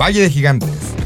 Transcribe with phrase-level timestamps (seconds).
[0.00, 0.96] Valle de Gigantes.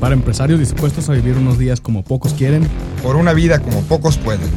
[0.00, 2.64] Para empresarios dispuestos a vivir unos días como pocos quieren.
[3.00, 4.50] Por una vida como pocos pueden.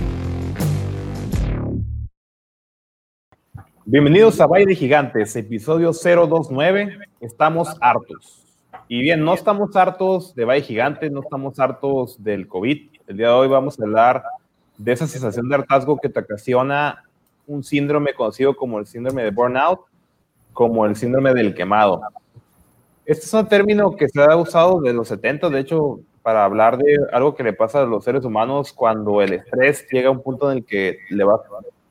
[3.86, 6.98] Bienvenidos a Valle de Gigantes, episodio 029.
[7.20, 8.44] Estamos hartos.
[8.88, 12.90] Y bien, no estamos hartos de Valle Gigantes, no estamos hartos del COVID.
[13.06, 14.24] El día de hoy vamos a hablar
[14.76, 17.04] de esa sensación de hartazgo que te ocasiona
[17.46, 19.82] un síndrome conocido como el síndrome de burnout,
[20.54, 22.02] como el síndrome del quemado.
[23.06, 26.78] Este es un término que se ha usado desde los 70, de hecho, para hablar
[26.78, 30.22] de algo que le pasa a los seres humanos cuando el estrés llega a un
[30.22, 31.42] punto en el que le vas,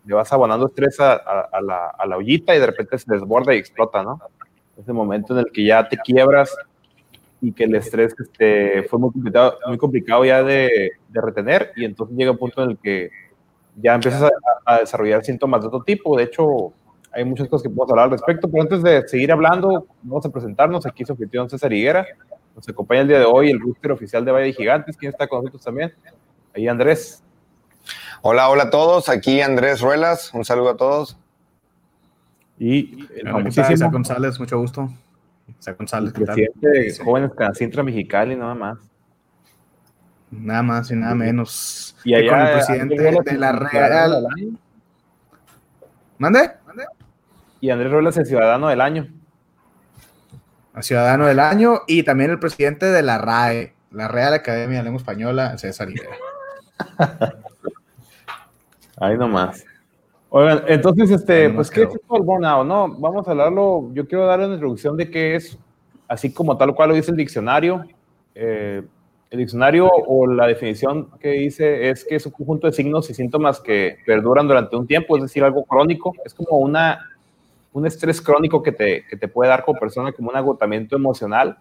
[0.06, 3.54] le vas abonando estrés a, a, la, a la ollita y de repente se desborda
[3.54, 4.20] y explota, ¿no?
[4.80, 6.56] Ese momento en el que ya te quiebras
[7.40, 11.84] y que el estrés este, fue muy complicado, muy complicado ya de, de, retener y
[11.84, 13.10] entonces llega un punto en el que
[13.76, 14.30] ya empiezas a,
[14.64, 16.16] a, desarrollar síntomas de otro tipo.
[16.16, 16.72] De hecho,
[17.12, 20.30] hay muchas cosas que podemos hablar al respecto, pero antes de seguir hablando, vamos a
[20.30, 20.86] presentarnos.
[20.86, 22.06] Aquí su anfitrión César Higuera.
[22.54, 24.96] Nos acompaña el día de hoy el rooster oficial de Valle de Gigantes.
[24.96, 25.92] ¿Quién está con nosotros también?
[26.54, 27.22] Ahí Andrés.
[28.22, 29.08] Hola, hola a todos.
[29.08, 30.32] Aquí Andrés Ruelas.
[30.34, 31.18] Un saludo a todos.
[32.58, 34.90] Y el famosísimo González, mucho gusto.
[35.58, 38.78] Isaac González, ¿qué presidente de Jóvenes Canacintra Mexicali, nada más.
[40.30, 41.96] Nada más y nada menos.
[42.04, 44.28] Y allá, con el presidente de la Real.
[46.18, 46.50] ¿Mande?
[47.60, 49.08] Y Andrés Robles, el ciudadano del año.
[50.74, 54.84] El ciudadano del año y también el presidente de la RAE, la Real Academia de
[54.84, 56.16] Lengua Española, César Rivera.
[58.98, 59.64] Ahí nomás.
[60.28, 62.64] Oigan, entonces, este, pues, ¿qué es del burnout?
[62.66, 63.90] No, vamos a hablarlo.
[63.92, 65.58] Yo quiero darle una introducción de qué es,
[66.06, 67.84] así como tal cual lo dice el diccionario.
[68.34, 68.82] Eh,
[69.30, 73.14] el diccionario o la definición que dice es que es un conjunto de signos y
[73.14, 76.14] síntomas que perduran durante un tiempo, es decir, algo crónico.
[76.24, 77.09] Es como una,
[77.72, 81.58] un estrés crónico que te, que te puede dar como persona, como un agotamiento emocional.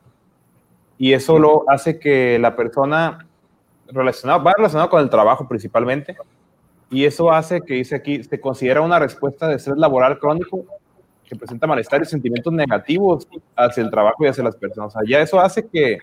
[0.98, 3.28] Y eso lo hace que la persona
[3.88, 6.16] relacionada, va relacionado con el trabajo principalmente,
[6.92, 10.66] y eso hace que, dice aquí, se considera una respuesta de estrés laboral crónico
[11.24, 14.96] que presenta malestar y sentimientos negativos hacia el trabajo y hacia las personas.
[14.96, 16.00] O sea, ya eso hace que,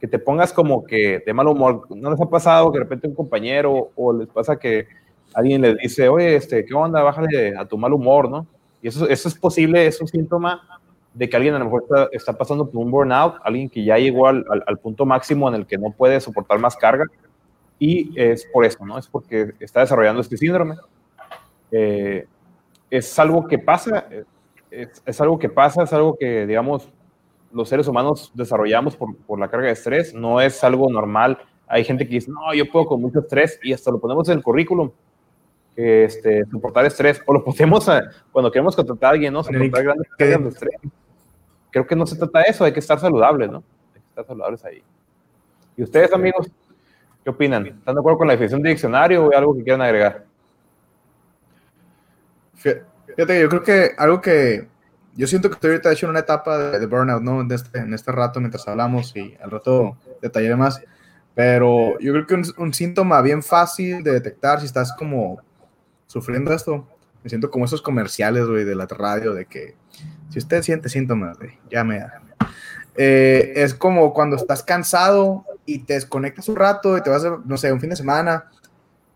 [0.00, 1.86] que te pongas como que de mal humor.
[1.90, 4.86] ¿No les ha pasado que de repente un compañero o les pasa que
[5.34, 7.02] alguien les dice, oye, este, ¿qué onda?
[7.02, 8.46] Bájale a tu mal humor, ¿no?
[8.82, 10.80] Y eso, eso es posible, es un síntoma
[11.14, 13.96] de que alguien a lo mejor está, está pasando por un burnout, alguien que ya
[13.96, 17.04] llegó al, al, punto máximo en el que no puede soportar más carga
[17.78, 18.98] y es por eso, ¿no?
[18.98, 20.76] Es porque está desarrollando este síndrome.
[21.70, 22.26] Eh,
[22.90, 24.06] es algo que pasa,
[24.70, 26.88] es, es, algo que pasa, es algo que, digamos,
[27.52, 31.38] los seres humanos desarrollamos por, por, la carga de estrés, no es algo normal.
[31.66, 34.38] Hay gente que dice, no, yo puedo con mucho estrés y hasta lo ponemos en
[34.38, 34.90] el currículum,
[35.74, 39.42] que este, soportar estrés, o lo ponemos a, cuando queremos contratar a alguien, ¿no?
[39.42, 40.74] Soportar grandes cargas de estrés.
[41.70, 43.64] Creo que no se trata de eso, hay que estar saludables, ¿no?
[43.94, 44.82] Hay que estar saludables ahí.
[45.76, 46.50] ¿Y ustedes, amigos?
[47.24, 47.66] ¿Qué opinan?
[47.66, 50.24] ¿Están de acuerdo con la definición de diccionario o hay algo que quieran agregar?
[52.54, 54.68] Fíjate, yo creo que algo que
[55.14, 57.44] yo siento que estoy ahorita hecho en una etapa de, de burnout, ¿no?
[57.44, 60.82] De este, en este rato mientras hablamos y al rato detallaré más.
[61.34, 65.40] Pero yo creo que un, un, síntoma bien fácil de detectar si estás como
[66.12, 66.86] sufriendo esto,
[67.24, 69.74] me siento como esos comerciales, güey, de la radio, de que
[70.28, 72.04] si usted siente síntomas, güey, llame.
[72.96, 77.56] Eh, es como cuando estás cansado y te desconectas un rato y te vas, no
[77.56, 78.50] sé, un fin de semana,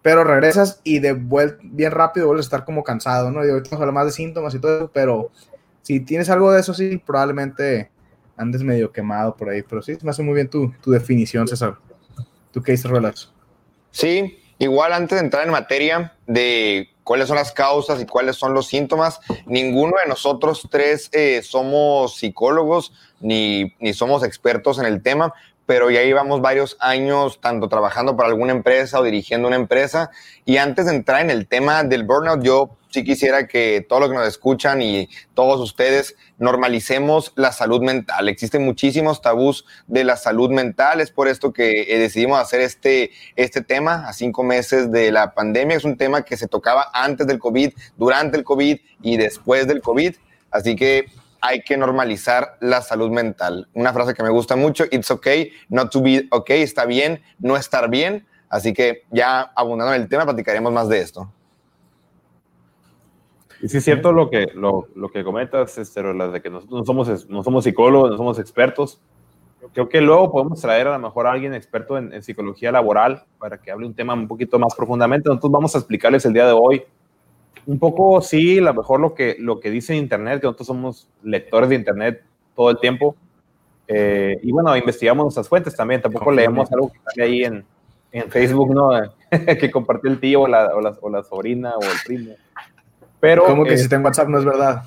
[0.00, 3.44] pero regresas y de vuelta bien rápido vuelves a estar como cansado, ¿no?
[3.44, 5.30] Y ahorita vamos a más de síntomas y todo eso, pero
[5.82, 7.90] si tienes algo de eso, sí, probablemente
[8.38, 11.76] andes medio quemado por ahí, pero sí, me hace muy bien tu, tu definición, César.
[12.52, 13.30] ¿Tú qué dices, Relax?
[13.90, 18.54] Sí, igual antes de entrar en materia de cuáles son las causas y cuáles son
[18.54, 19.20] los síntomas.
[19.46, 25.32] Ninguno de nosotros tres eh, somos psicólogos ni, ni, somos expertos en el tema,
[25.66, 30.10] pero ya llevamos varios años tanto trabajando para alguna empresa o dirigiendo una empresa.
[30.44, 34.10] Y antes de entrar en el tema del burnout, yo sí quisiera que todos los
[34.10, 38.28] que nos escuchan y todos ustedes normalicemos la salud mental.
[38.28, 41.00] Existen muchísimos tabús de la salud mental.
[41.00, 45.34] Es por esto que eh, decidimos hacer este, este tema a cinco meses de la
[45.34, 45.76] pandemia.
[45.76, 49.82] Es un tema que se tocaba antes del COVID, durante el COVID y después del
[49.82, 50.14] COVID.
[50.50, 51.06] Así que
[51.40, 53.68] hay que normalizar la salud mental.
[53.74, 57.56] Una frase que me gusta mucho, it's okay not to be okay, está bien no
[57.56, 58.26] estar bien.
[58.48, 61.30] Así que ya abundando en el tema, platicaremos más de esto.
[63.62, 66.80] Y sí es cierto lo que, lo, lo que comentas, este, las de que nosotros
[66.80, 69.00] no somos, no somos psicólogos, no somos expertos.
[69.72, 73.24] Creo que luego podemos traer a lo mejor a alguien experto en, en, psicología laboral
[73.38, 75.28] para que hable un tema un poquito más profundamente.
[75.28, 76.84] Nosotros vamos a explicarles el día de hoy
[77.66, 81.08] un poco sí, a lo mejor lo que, lo que dice Internet, que nosotros somos
[81.22, 82.22] lectores de Internet
[82.54, 83.16] todo el tiempo.
[83.88, 86.00] Eh, y bueno, investigamos nuestras fuentes también.
[86.00, 87.64] Tampoco leemos algo que está ahí en,
[88.12, 88.90] en Facebook, ¿no?
[89.60, 92.34] que compartió el tío o la, o, la, o la, sobrina o el primo.
[93.20, 94.82] Pero, ¿Cómo que si está en WhatsApp no es verdad?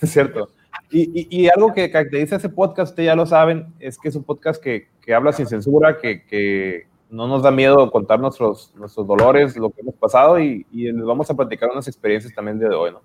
[0.00, 0.50] Es cierto.
[0.90, 4.22] Y, y, algo que caracteriza ese podcast, ustedes ya lo saben, es que es un
[4.22, 9.06] podcast que, que habla sin censura, que, que, no nos da miedo contar nuestros, nuestros
[9.06, 12.66] dolores, lo que hemos pasado y, y, les vamos a platicar unas experiencias también de
[12.68, 13.02] hoy, ¿no?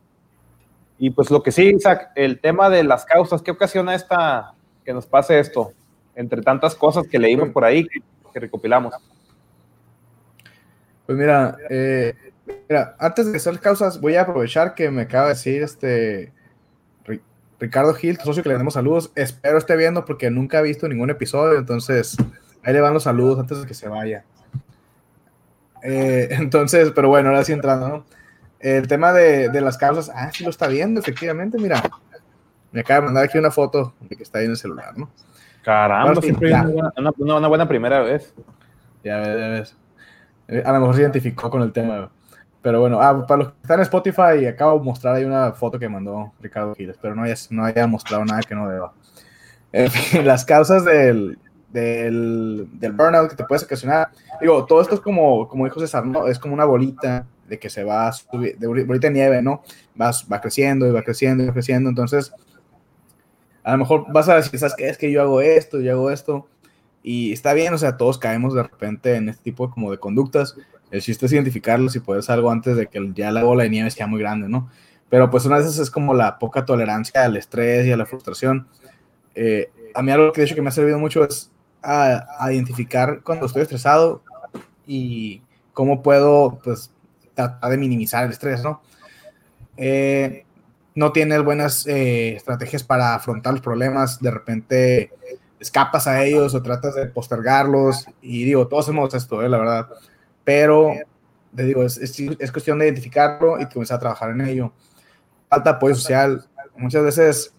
[0.98, 4.54] Y pues lo que sí, Isaac, el tema de las causas, ¿qué ocasiona esta,
[4.84, 5.72] que nos pase esto?
[6.16, 8.00] Entre tantas cosas que leímos por ahí, que,
[8.34, 8.94] que recopilamos.
[11.06, 12.16] Pues mira, eh,
[12.68, 16.34] mira, antes de hacer causas, voy a aprovechar que me acaba de decir este
[17.60, 19.12] Ricardo Gil, socio que le damos saludos.
[19.16, 22.18] Espero esté viendo porque nunca ha visto ningún episodio, entonces
[22.64, 24.24] ahí le van los saludos antes de que se vaya.
[25.84, 28.06] Eh, entonces, pero bueno, ahora sí entrando, ¿no?
[28.60, 31.82] El tema de, de, las causas, ah, sí lo está viendo, efectivamente, mira.
[32.72, 35.10] Me acaba de mandar aquí una foto de que está ahí en el celular, ¿no?
[35.64, 38.34] Caramba, bueno, siempre una, buena, una, una, buena primera vez.
[39.04, 39.78] Ya ves, ya ves.
[40.48, 42.10] Eh, a lo mejor se identificó con el tema.
[42.62, 45.80] Pero bueno, ah, para los que están en Spotify, acabo de mostrar ahí una foto
[45.80, 48.94] que mandó Ricardo Giles, pero no haya, no haya mostrado nada que no deba.
[49.72, 51.40] En fin, las causas del,
[51.72, 54.10] del, del, burnout que te puedes ocasionar.
[54.42, 56.28] Digo, todo esto es como, como dijo César, ¿no?
[56.28, 59.64] Es como una bolita de que se va a subir, de bolita de nieve, ¿no?
[60.00, 61.90] Va, va creciendo y va creciendo y va creciendo.
[61.90, 62.32] Entonces,
[63.64, 64.90] a lo mejor vas a decir, ¿sabes qué?
[64.90, 66.48] Es que yo hago esto, yo hago esto.
[67.04, 69.98] Y está bien, o sea, todos caemos de repente en este tipo de, como de
[69.98, 70.56] conductas.
[70.92, 73.92] El chiste es identificarlos y poder algo antes de que ya la bola de nieve
[73.92, 74.70] sea muy grande, ¿no?
[75.10, 78.06] Pero pues una de esas es como la poca tolerancia al estrés y a la
[78.06, 78.68] frustración.
[79.36, 81.52] Eh, a mí algo que de hecho que me ha servido mucho es
[81.82, 84.22] a, a, identificar cuando estoy estresado
[84.86, 85.42] y
[85.74, 86.92] cómo puedo pues
[87.34, 88.82] tratar de minimizar el estrés, ¿no?
[89.78, 90.46] Eh,
[90.96, 95.12] no tienes buenas eh, estrategias para afrontar los problemas, de repente
[95.58, 98.08] escapas a ellos o tratas de postergarlos.
[98.22, 99.88] Y digo, todos hacemos esto, eh, la verdad.
[100.44, 100.92] Pero,
[101.56, 104.74] te digo, es, es, es, cuestión de identificarlo y comenzar a trabajar en ello.
[105.48, 106.46] Falta apoyo social.
[106.76, 107.54] Muchas veces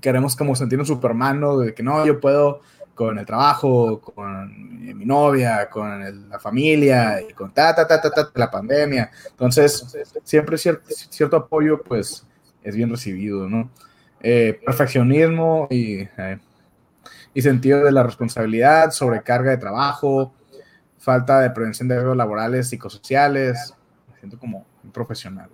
[0.00, 2.60] queremos como sentirnos supermanos de que no, yo puedo
[2.98, 8.00] con el trabajo, con mi novia, con el, la familia y con ta, ta, ta,
[8.00, 9.08] ta, ta, la pandemia.
[9.30, 12.26] Entonces, siempre cierto, cierto apoyo, pues,
[12.60, 13.70] es bien recibido, ¿no?
[14.20, 16.40] Eh, perfeccionismo y eh,
[17.32, 20.34] y sentido de la responsabilidad, sobrecarga de trabajo,
[20.98, 23.74] falta de prevención de riesgos laborales, psicosociales.
[24.10, 25.48] Me siento como un profesional.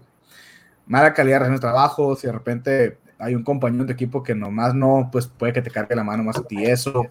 [0.86, 5.10] Mala calidad de trabajo, si de repente hay un compañero de equipo que nomás no,
[5.12, 7.06] pues puede que te cargue la mano más a ti eso.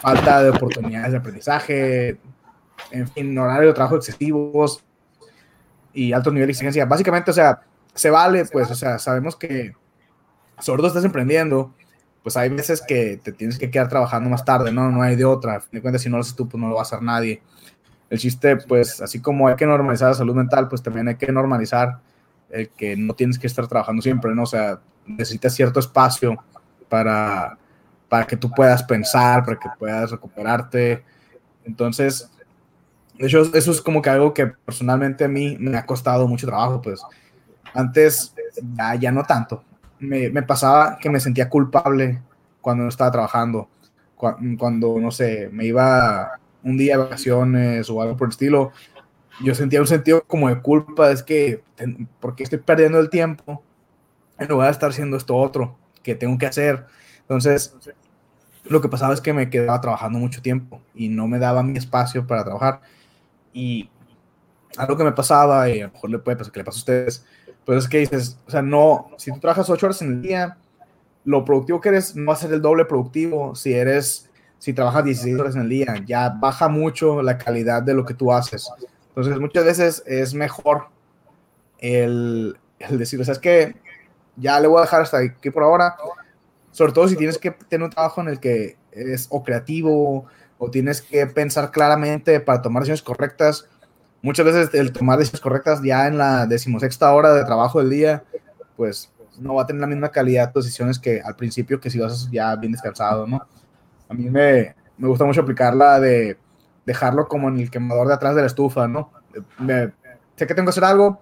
[0.00, 2.18] Falta de oportunidades de aprendizaje,
[2.90, 4.84] en fin, horario de trabajo excesivos
[5.92, 6.84] y alto nivel de exigencia.
[6.84, 7.60] Básicamente, o sea,
[7.94, 9.74] se vale, pues, o sea, sabemos que
[10.58, 11.74] sobre todo estás emprendiendo,
[12.22, 14.90] pues hay veces que te tienes que quedar trabajando más tarde, ¿no?
[14.90, 15.62] No hay de otra.
[15.70, 17.42] De cuenta, si no lo haces tú, pues no lo va a hacer nadie.
[18.10, 21.30] El chiste, pues, así como hay que normalizar la salud mental, pues también hay que
[21.32, 22.00] normalizar
[22.50, 24.44] el que no tienes que estar trabajando siempre, ¿no?
[24.44, 26.42] O sea, necesitas cierto espacio
[26.88, 27.58] para,
[28.08, 31.02] para que tú puedas pensar, para que puedas recuperarte.
[31.64, 32.30] Entonces,
[33.18, 36.46] de hecho, eso es como que algo que personalmente a mí me ha costado mucho
[36.46, 37.00] trabajo, pues.
[37.72, 38.34] Antes,
[39.00, 39.64] ya, no tanto
[40.04, 42.22] me, pasaba que me sentía culpable
[42.60, 43.68] cuando no estaba trabajando.
[44.16, 48.72] Cuando, cuando, no sé, me iba un día de vacaciones o algo por el estilo,
[49.42, 51.62] yo sentía un sentido como de culpa, es que,
[52.20, 53.62] porque estoy perdiendo el tiempo
[54.38, 56.86] en lugar de estar haciendo esto otro que tengo que hacer.
[57.24, 57.74] Entonces,
[58.64, 61.78] lo que pasaba es que me quedaba trabajando mucho tiempo y no me daba mi
[61.78, 62.80] espacio para trabajar.
[63.52, 63.90] Y
[64.76, 66.80] algo que me pasaba, y a lo mejor le puede pasar que le pasa a
[66.80, 67.24] ustedes,
[67.64, 70.56] pues es que dices, o sea, no, si tú trabajas ocho horas en el día,
[71.24, 74.28] lo productivo que eres no va a ser el doble productivo si eres,
[74.58, 78.14] si trabajas 16 horas en el día, ya baja mucho la calidad de lo que
[78.14, 78.70] tú haces.
[79.08, 80.88] Entonces, muchas veces es mejor
[81.78, 83.76] el, el decir, o sea, es que
[84.36, 85.96] ya le voy a dejar hasta aquí por ahora,
[86.74, 90.26] sobre todo si tienes que tener un trabajo en el que eres o creativo
[90.58, 93.68] o tienes que pensar claramente para tomar decisiones correctas
[94.24, 98.24] muchas veces el tomar decisiones correctas ya en la decimosexta hora de trabajo del día,
[98.74, 101.98] pues no va a tener la misma calidad de decisiones que al principio que si
[101.98, 103.46] lo haces ya bien descansado, ¿no?
[104.08, 106.38] A mí me, me gusta mucho aplicarla de
[106.86, 109.12] dejarlo como en el quemador de atrás de la estufa, ¿no?
[109.58, 109.92] Me,
[110.36, 111.20] sé que tengo que hacer algo,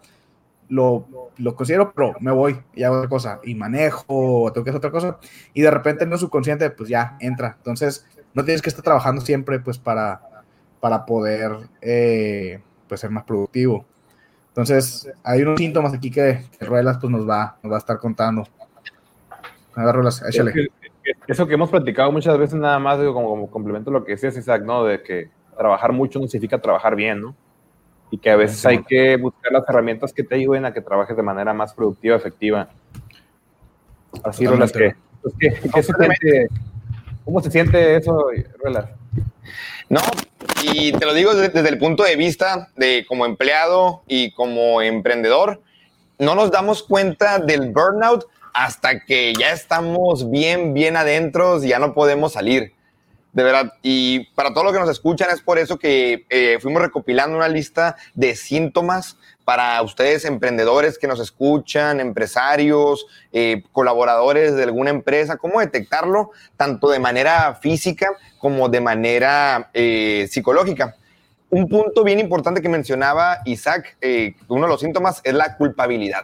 [0.73, 4.71] lo, lo considero, pero me voy y hago otra cosa, y manejo, o tengo que
[4.71, 5.19] hacer otra cosa,
[5.53, 7.55] y de repente en el subconsciente, pues ya entra.
[7.59, 10.21] Entonces, no tienes que estar trabajando siempre, pues para,
[10.81, 11.53] para poder...
[11.81, 12.61] Eh,
[12.93, 13.87] puede ser más productivo.
[14.49, 18.47] Entonces, hay unos síntomas aquí que, Ruelas pues, nos, va, nos va a estar contando.
[19.75, 20.69] A ver, Ruelas, échale.
[21.27, 24.63] Eso que hemos platicado muchas veces nada más, digo, como, complemento lo que decías, Isaac,
[24.63, 24.85] ¿no?
[24.85, 27.35] De que trabajar mucho no significa trabajar bien, ¿no?
[28.13, 31.17] Y que a veces hay que buscar las herramientas que te ayuden a que trabajes
[31.17, 32.69] de manera más productiva, efectiva.
[34.23, 34.95] Así, Ruelas, que,
[35.73, 35.89] pues,
[37.25, 38.27] ¿cómo se siente eso,
[38.63, 38.91] Ruelas?
[39.89, 40.01] No,
[40.63, 45.61] y te lo digo desde, el punto de vista de como empleado y como emprendedor,
[46.19, 51.79] no nos damos cuenta del burnout hasta que ya estamos bien, bien adentro y ya
[51.79, 52.75] no podemos salir.
[53.33, 53.73] De verdad.
[53.83, 57.49] Y para todos los que nos escuchan, es por eso que eh, fuimos recopilando una
[57.49, 65.39] lista de síntomas para ustedes emprendedores que nos escuchan, empresarios, eh, colaboradores de alguna empresa,
[65.39, 68.09] cómo detectarlo tanto de manera física
[68.39, 70.97] como de manera eh, psicológica.
[71.49, 73.97] Un punto bien importante que mencionaba Isaac,
[74.49, 76.23] uno de los síntomas es la culpabilidad,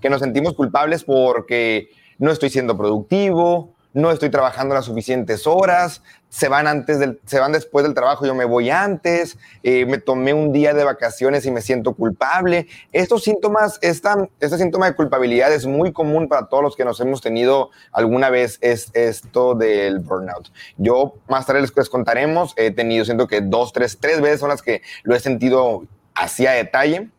[0.00, 6.02] que nos sentimos culpables porque no estoy siendo productivo, no estoy trabajando las suficientes horas,
[6.28, 9.98] se van antes del, se van después del trabajo, yo me voy antes, eh, me
[9.98, 12.66] tomé un día de vacaciones y me siento culpable.
[12.92, 16.98] Estos síntomas, esta, este síntoma de culpabilidad es muy común para todos los que nos
[16.98, 20.50] hemos tenido alguna vez es esto del burnout.
[20.76, 24.60] Yo más tarde les, contaremos, he tenido, siento que dos, tres, tres veces son las
[24.60, 25.84] que lo he sentido
[26.14, 27.10] así a detalle.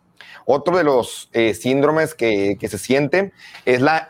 [0.43, 3.31] Otro de los eh, síndromes que, que, se siente
[3.65, 4.05] es la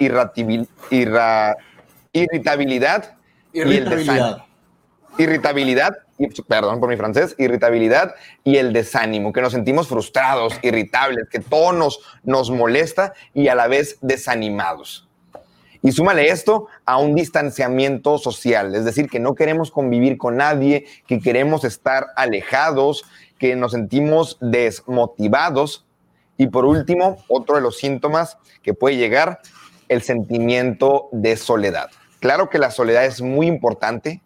[2.20, 3.16] irritabilidad
[3.54, 4.46] irritabilidad, y el desánimo.
[5.18, 11.30] Irritabilidad, y, perdón por mi francés, irritabilidad y el desánimo, que nos sentimos frustrados, irritables,
[11.30, 15.08] que todo nos, nos molesta y a la vez desanimados.
[15.82, 20.86] Y súmale esto a un distanciamiento social, es decir, que no queremos convivir con nadie,
[21.08, 23.04] que queremos estar alejados,
[23.38, 25.86] que nos sentimos desmotivados.
[26.38, 29.40] Y por último, otro de los síntomas que puede llegar,
[29.88, 31.90] el sentimiento de soledad.
[32.26, 34.20] Claro que la soledad es muy importante,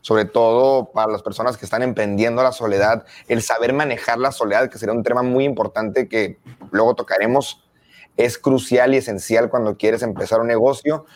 [0.00, 4.68] sobre todo para las personas que están emprendiendo la soledad, el saber manejar la soledad,
[4.68, 6.40] que sería un tema muy importante que
[6.72, 7.64] luego tocaremos,
[8.16, 11.06] es crucial y esencial cuando quieres empezar un negocio,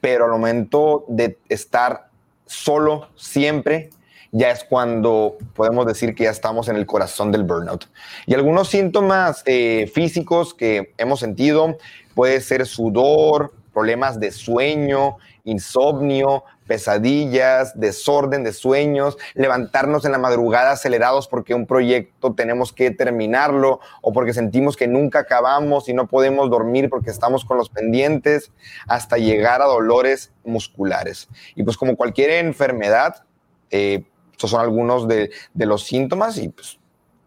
[0.00, 2.10] pero al momento de estar
[2.46, 3.90] solo siempre,
[4.30, 7.86] ya es cuando podemos decir que ya estamos en el corazón del burnout.
[8.24, 11.76] Y algunos síntomas eh, físicos que hemos sentido
[12.14, 20.72] puede ser sudor, problemas de sueño, insomnio, pesadillas, desorden de sueños, levantarnos en la madrugada
[20.72, 26.06] acelerados porque un proyecto tenemos que terminarlo o porque sentimos que nunca acabamos y no
[26.06, 28.52] podemos dormir porque estamos con los pendientes,
[28.86, 31.28] hasta llegar a dolores musculares.
[31.54, 33.24] Y pues como cualquier enfermedad,
[33.70, 36.78] eh, estos son algunos de, los síntomas y pues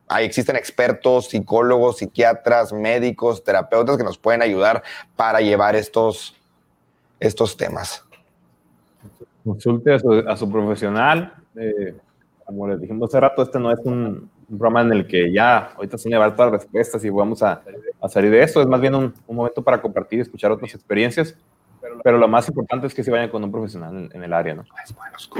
[0.08, 4.84] ahí existen expertos, psicólogos, psiquiatras, médicos, terapeutas que nos pueden ayudar
[5.16, 6.36] para llevar estos,
[7.20, 8.06] estos temas.
[9.44, 11.34] Consulte a su, profesional.
[11.56, 11.96] Eh,
[12.46, 15.98] como les dijimos hace rato, este no es un, programa en el que ya ahorita
[16.20, 17.62] va a dar respuestas y vamos a,
[18.10, 18.62] salir de esto.
[18.62, 21.36] Es más bien un, momento para compartir y escuchar otras experiencias.
[22.04, 24.64] Pero lo más importante es que se vayan con un profesional en, el área, ¿no?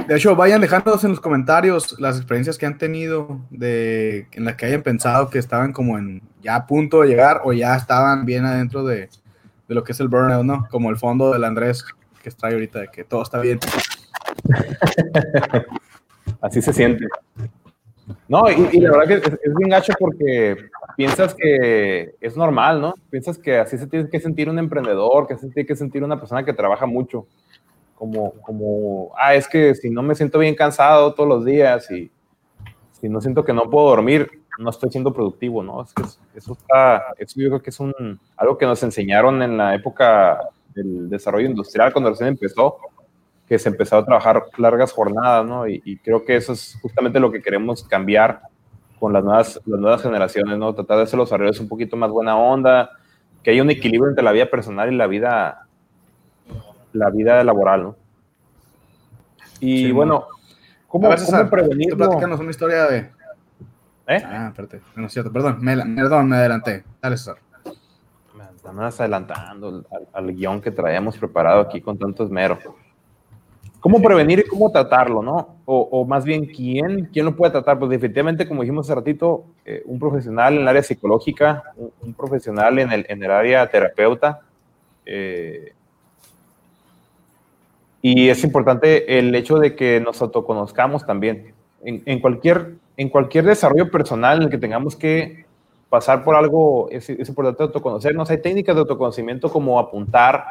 [0.06, 4.56] De hecho, vayan dejándonos en los comentarios las experiencias que han tenido, de, en las
[4.56, 8.24] que hayan pensado que estaban como en ya a punto de llegar o ya estaban
[8.24, 9.08] bien adentro de,
[9.68, 10.66] de lo que es el burnout, ¿no?
[10.70, 11.84] Como el fondo del Andrés
[12.22, 13.58] que está ahorita, de que todo está bien.
[16.40, 17.06] Así se siente.
[18.28, 20.56] No, y, la verdad que es, bien gacho porque
[20.96, 22.94] piensas que es normal, ¿no?
[23.10, 26.02] Piensas que así se tiene que sentir un emprendedor, que así se tiene que sentir
[26.02, 27.26] una persona que trabaja mucho.
[27.94, 32.10] Como, como, ah, es que si no me siento bien cansado todos los días y
[32.92, 34.28] si no siento que no puedo dormir,
[34.58, 35.82] no estoy siendo productivo, ¿no?
[35.82, 36.02] Es que
[36.34, 40.40] eso está, eso yo creo que es un, algo que nos enseñaron en la época
[40.74, 42.78] del desarrollo industrial, cuando recién empezó,
[43.52, 45.68] que se empezó a trabajar largas jornadas, ¿no?
[45.68, 48.40] Y, creo que eso es justamente lo que queremos cambiar
[48.98, 50.74] con las nuevas, las nuevas generaciones, ¿no?
[50.74, 52.92] Tratar de hacer los horarios un poquito más buena onda,
[53.42, 55.66] que haya un equilibrio entre la vida personal y la vida,
[56.94, 57.96] la vida laboral, ¿no?
[59.60, 60.28] Y bueno,
[60.88, 61.98] ¿cómo, ¿cómo prevenirlo?
[61.98, 63.10] Platícanos una historia de...
[64.06, 64.22] ¿Eh?
[64.24, 66.84] Ah, espérate, no es cierto, perdón, me, perdón, me adelanté.
[67.02, 67.36] Dale, César
[68.62, 72.58] estamos adelantando al, guion que traíamos preparado aquí con tanto esmero.
[73.82, 75.56] ¿Cómo prevenir y cómo tratarlo, no?
[75.64, 77.80] O, más bien, ¿quién, ¿quién lo puede tratar?
[77.80, 81.64] Pues definitivamente, como dijimos hace ratito, eh, un profesional en el área psicológica,
[82.00, 84.42] un, profesional en el, en el, área terapeuta.
[85.04, 85.72] Eh,
[88.02, 91.52] y es importante el hecho de que nos autoconozcamos también.
[91.82, 95.44] En, en, cualquier, en cualquier desarrollo personal en el que tengamos que
[95.88, 98.30] pasar por algo, es, es importante autoconocernos.
[98.30, 100.44] Hay técnicas de autoconocimiento como apuntar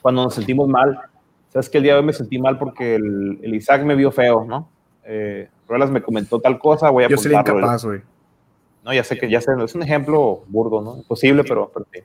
[0.00, 0.98] cuando nos sentimos mal.
[1.58, 4.12] Sabes que el día de hoy me sentí mal porque el, el Isaac me vio
[4.12, 4.68] feo, ¿no?
[5.02, 8.00] Eh, Ruelas me comentó tal cosa, voy a Yo sería incapaz, güey.
[8.84, 10.98] No, ya sé que ya sé, es un ejemplo burdo, ¿no?
[10.98, 11.98] Imposible, pero, pero sí.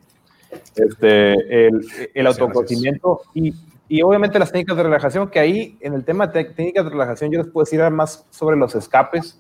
[0.76, 3.54] Este, el, el autoconocimiento y,
[3.88, 7.30] y, obviamente las técnicas de relajación, que ahí en el tema de técnicas de relajación
[7.30, 9.40] yo les puedo decir más sobre los escapes.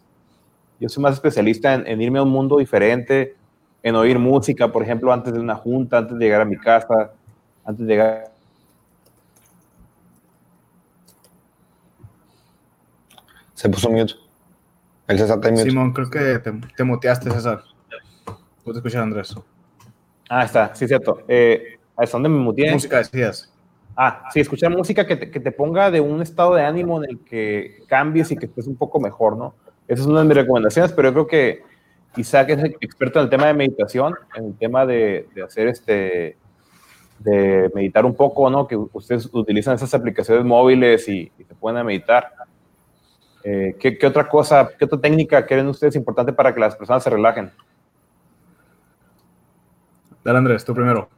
[0.79, 3.35] Yo soy más especialista en, en irme a un mundo diferente,
[3.81, 7.13] en oír música, por ejemplo, antes de una junta, antes de llegar a mi casa,
[7.65, 8.32] antes de llegar
[13.63, 14.15] Se puso mute.
[15.07, 15.63] El César está mute.
[15.63, 17.63] Simón, creo que te, te muteaste, César.
[18.61, 19.33] ¿Tú te escuchas, Andrés?
[20.29, 21.21] Ah, está, sí, cierto.
[21.29, 22.73] Eh, ¿A dónde me muteé?
[22.73, 23.53] Música, decías.
[23.95, 27.11] Ah, sí, escuchar música que te, que te, ponga de un estado de ánimo en
[27.11, 29.55] el que cambies y que estés un poco mejor, ¿no?
[29.87, 31.63] Esa es una de mis recomendaciones, pero yo creo que
[32.17, 36.35] Isaac es experto en el tema de meditación, en el tema de, de hacer este,
[37.19, 38.67] de meditar un poco, ¿no?
[38.67, 42.42] Que ustedes utilizan esas aplicaciones móviles y, y se pueden meditar.
[43.43, 47.03] Eh, ¿qué, ¿qué, otra cosa, qué otra técnica creen ustedes importante para que las personas
[47.03, 47.51] se relajen?
[50.23, 51.09] Dale, Andrés, tú primero.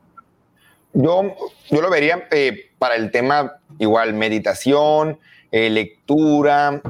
[0.94, 1.36] Yo,
[1.70, 5.20] yo lo vería eh, para el tema igual, meditación,
[5.52, 6.82] eh, lectura,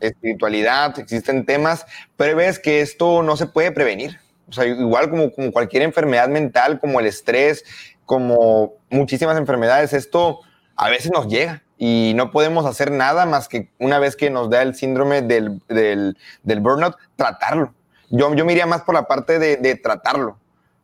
[0.00, 1.86] espiritualidad, existen temas,
[2.16, 4.18] pero ves que esto no se puede prevenir.
[4.48, 7.64] O sea, igual como, como cualquier enfermedad mental, como el estrés,
[8.04, 10.40] como muchísimas enfermedades, esto
[10.76, 14.48] a veces nos llega y no podemos hacer nada más que una vez que nos
[14.48, 16.16] da el síndrome del, del,
[16.60, 17.74] burnout, tratarlo.
[18.08, 20.38] Yo, yo me iría más por la parte de, de tratarlo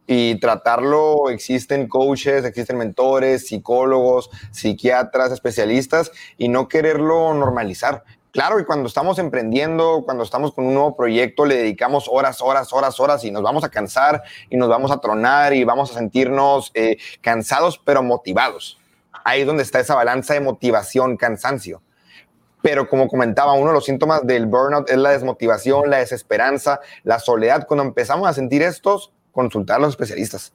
[0.07, 8.05] y tratarlo, existen coaches, existen mentores, psicólogos, psiquiatras, especialistas, y no quererlo normalizar.
[8.31, 12.75] Claro que cuando estamos emprendiendo, cuando estamos con un nuevo proyecto, le dedicamos horas, horas,
[12.75, 15.95] horas, horas y nos vamos a cansar y nos vamos a tronar y vamos a
[15.95, 18.80] sentirnos eh, cansados, pero motivados.
[19.25, 21.83] Ahí es donde está esa balanza de motivación, cansancio.
[22.63, 27.19] Pero como comentaba, uno de los síntomas del burnout es la desmotivación, la desesperanza, la
[27.19, 27.67] soledad.
[27.67, 30.53] Cuando empezamos a sentir estos, consultar a los especialistas.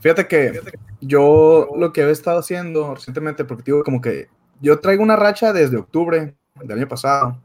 [0.00, 0.60] Fíjate que
[1.00, 4.28] yo lo que he estado haciendo recientemente, porque digo como que
[4.60, 7.40] yo traigo una racha desde octubre del año pasado,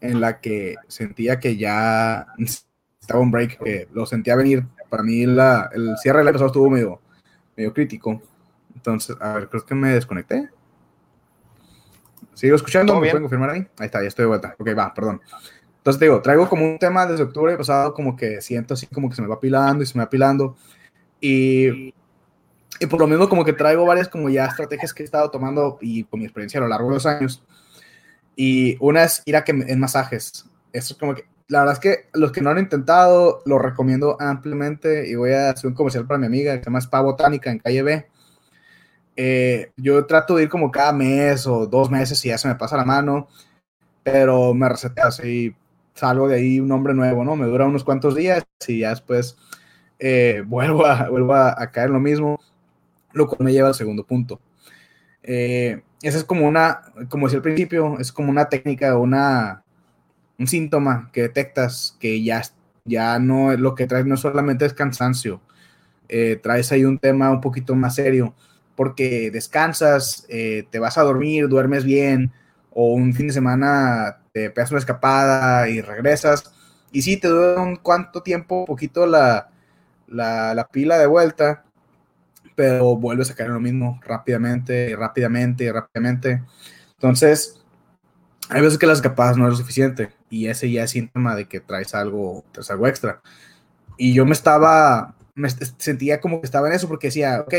[0.00, 2.26] en la que sentía que ya
[3.00, 4.64] estaba un break, que lo sentía venir.
[4.88, 7.00] Para mí el cierre del año pasado estuvo medio,
[7.58, 8.22] medio crítico.
[8.74, 10.48] Entonces, a ver, creo que me desconecté.
[12.34, 12.94] ¿Sigo escuchando?
[12.94, 13.66] ¿Me pueden confirmar ahí?
[13.78, 14.54] Ahí está, ya estoy de vuelta.
[14.58, 15.20] Ok, va, perdón.
[15.78, 19.16] Entonces, digo, traigo como un tema desde octubre pasado, como que siento así como que
[19.16, 20.56] se me va apilando y se me va apilando.
[21.20, 21.92] Y,
[22.78, 25.78] y por lo mismo, como que traigo varias como ya estrategias que he estado tomando
[25.80, 27.42] y con mi experiencia a lo largo de los años.
[28.36, 30.48] Y una es ir a que en masajes.
[30.72, 34.16] Eso es como que, la verdad es que los que no han intentado, lo recomiendo
[34.20, 35.08] ampliamente.
[35.08, 37.58] Y voy a hacer un comercial para mi amiga que se llama Spa Botánica en
[37.58, 38.06] calle B.
[39.16, 42.54] Eh, yo trato de ir como cada mes o dos meses y ya se me
[42.54, 43.28] pasa la mano,
[44.04, 45.54] pero me receté así
[45.98, 47.36] salgo de ahí un hombre nuevo, ¿no?
[47.36, 49.36] Me dura unos cuantos días y ya después
[49.98, 52.40] eh, vuelvo, a, vuelvo a, caer lo mismo,
[53.12, 54.40] lo cual me lleva al segundo punto.
[55.22, 59.64] Eh, esa es como una, como decía al principio, es como una técnica, una,
[60.38, 62.42] un síntoma que detectas que ya,
[62.84, 65.40] ya no, lo que traes no solamente es cansancio,
[66.08, 68.34] eh, traes ahí un tema un poquito más serio,
[68.76, 72.32] porque descansas, eh, te vas a dormir, duermes bien,
[72.70, 76.52] o un fin de semana te pegas una escapada y regresas.
[76.92, 79.50] Y sí, te dura un cuánto tiempo, poquito la,
[80.06, 81.64] la, la, pila de vuelta,
[82.54, 86.42] pero vuelves a caer lo mismo rápidamente, rápidamente, rápidamente.
[86.94, 87.60] Entonces,
[88.48, 91.46] hay veces que la escapada no es lo suficiente y ese ya es síntoma de
[91.46, 93.20] que traes algo, traes algo extra.
[93.96, 97.54] Y yo me estaba, me sentía como que estaba en eso porque decía, ok,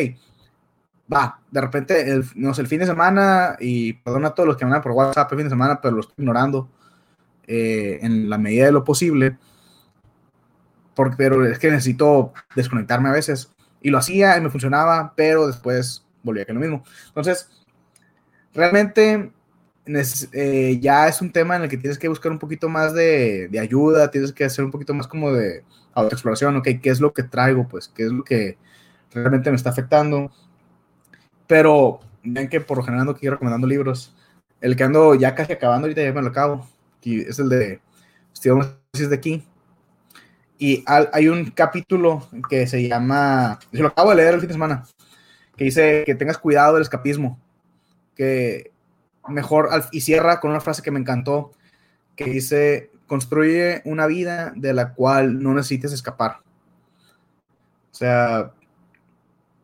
[1.12, 4.58] va, de repente, el, no sé, el fin de semana, y perdona a todos los
[4.58, 6.70] que mandan por WhatsApp el fin de semana, pero lo estoy ignorando
[7.48, 9.38] eh, en la medida de lo posible,
[10.94, 13.52] porque, pero es que necesito desconectarme a veces,
[13.82, 16.84] y lo hacía y me funcionaba, pero después volvía a que lo mismo.
[17.08, 17.50] Entonces,
[18.54, 19.32] realmente
[20.34, 23.48] eh, ya es un tema en el que tienes que buscar un poquito más de,
[23.50, 27.14] de, ayuda, tienes que hacer un poquito más como de autoexploración, ok, ¿qué es lo
[27.14, 27.68] que traigo?
[27.68, 28.58] Pues, ¿qué es lo que
[29.12, 30.32] realmente me está afectando?
[31.48, 34.16] Pero ven que por lo general ando aquí recomendando libros.
[34.62, 36.68] El que ando ya casi acabando, ahorita ya me lo acabo.
[37.02, 37.80] Y es el de
[38.36, 39.44] Steve de aquí.
[40.58, 44.54] Y hay un capítulo que se llama, yo lo acabo de leer el fin de
[44.54, 44.84] semana,
[45.56, 47.40] que dice que tengas cuidado del escapismo.
[48.14, 48.72] Que
[49.28, 51.52] mejor, y cierra con una frase que me encantó,
[52.16, 56.38] que dice construye una vida de la cual no necesites escapar.
[57.92, 58.54] O sea,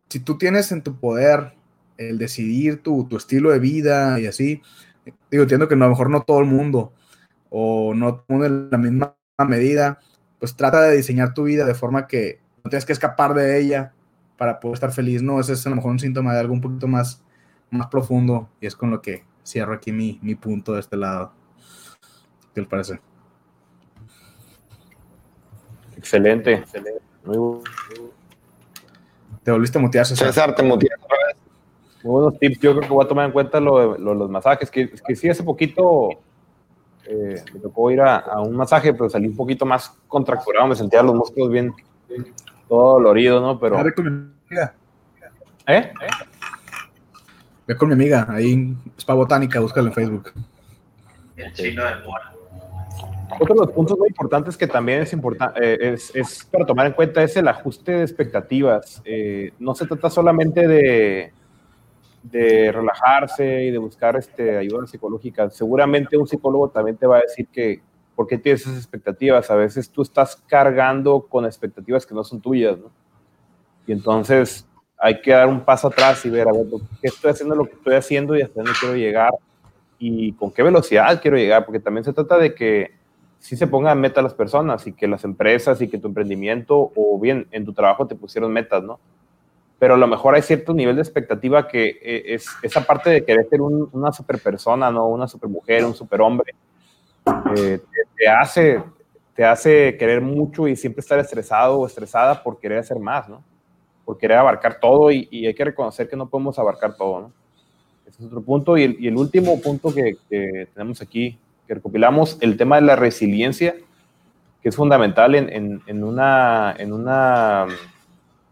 [0.10, 1.54] si tú tienes en tu poder
[1.98, 4.62] el decidir tu, tu estilo de vida y así,
[5.32, 6.92] digo, entiendo que a lo mejor no todo el mundo
[7.50, 9.16] o no todo el mundo en la misma
[9.48, 10.00] medida,
[10.40, 13.94] pues trata de diseñar tu vida de forma que no tienes que escapar de ella
[14.38, 15.40] para poder estar feliz, ¿no?
[15.40, 17.22] Ese es a lo mejor un síntoma de algo un poquito más,
[17.70, 21.32] más profundo y es con lo que cierro aquí mi, mi punto de este lado.
[22.54, 23.00] ¿Qué les parece?
[25.98, 27.02] Excelente, excelente.
[27.26, 27.62] Muy
[29.44, 30.28] Te volviste a mutear, César.
[30.28, 31.38] César, te muteas otra vez.
[32.04, 32.60] Muy buenos tips.
[32.60, 34.70] Yo creo que voy a tomar en cuenta lo de, los masajes.
[34.70, 36.10] Que, que sí, hace poquito
[37.08, 40.68] eh, me tocó ir a, un masaje, pero salí un poquito más contracturado.
[40.68, 41.74] Me sentía los músculos bien,
[42.68, 43.60] todo dolorido, ¿no?
[43.60, 43.78] Pero.
[43.78, 44.76] Amiga.
[45.68, 45.92] ¿Eh?
[47.68, 50.32] Ve con mi amiga, ahí en Spa Botánica, búscalo en Facebook.
[51.36, 52.32] El chino de mora.
[53.40, 56.86] Otro de los puntos muy importantes que también es, importante eh, es, es, para tomar
[56.86, 59.02] en cuenta es el ajuste de expectativas.
[59.04, 61.34] Eh, no se trata solamente de,
[62.22, 65.50] de relajarse y de buscar este, ayuda psicológica.
[65.50, 67.82] Seguramente un psicólogo también te va a decir que,
[68.16, 69.50] ¿por qué tienes esas expectativas?
[69.50, 72.92] A veces tú estás cargando con expectativas que no son tuyas, ¿no?
[73.88, 74.68] Y entonces
[75.06, 76.66] hay que dar un paso atrás y ver, a ver,
[77.00, 79.36] ¿qué estoy haciendo lo que estoy haciendo y hasta dónde quiero llegar?
[80.00, 82.92] Y con qué velocidad quiero llegar, porque también se trata de que
[83.38, 87.20] sí se pongan meta las personas y que las empresas y que tu emprendimiento o
[87.20, 89.00] bien en tu trabajo te pusieron metas, ¿no?
[89.78, 93.24] Pero a lo mejor hay cierto nivel de expectativa que eh, es esa parte de
[93.24, 95.08] querer ser una super persona, ¿no?
[95.08, 96.56] Una super mujer, un super hombre,
[97.56, 97.80] eh,
[98.18, 98.82] te, hace,
[99.36, 103.44] te hace querer mucho y siempre estar estresado o estresada por querer hacer más, ¿no?
[104.06, 107.32] Por querer abarcar todo y, hay que reconocer que no podemos abarcar todo, ¿no?
[108.08, 108.78] Ese es otro punto.
[108.78, 111.38] Y el, y el último punto que, que tenemos aquí
[111.68, 113.76] que recopilamos el tema de la resiliencia,
[114.62, 117.66] que es fundamental en, en, una, en, una,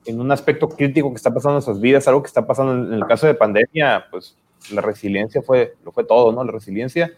[0.06, 2.94] en un aspecto crítico que está pasando en nuestras vidas, algo que está pasando en,
[2.94, 4.38] el caso de pandemia, pues
[4.72, 6.44] la resiliencia fue, lo fue todo, ¿no?
[6.44, 7.12] La resiliencia.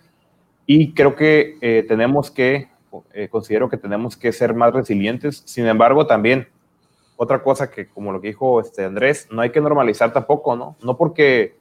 [0.66, 2.70] Y creo que eh, tenemos que,
[3.14, 5.44] eh, considero que tenemos que ser más resilientes.
[5.46, 6.48] Sin embargo, también
[7.18, 10.76] otra cosa que, como lo que dijo este Andrés, no hay que normalizar tampoco, ¿no?
[10.82, 11.58] No porque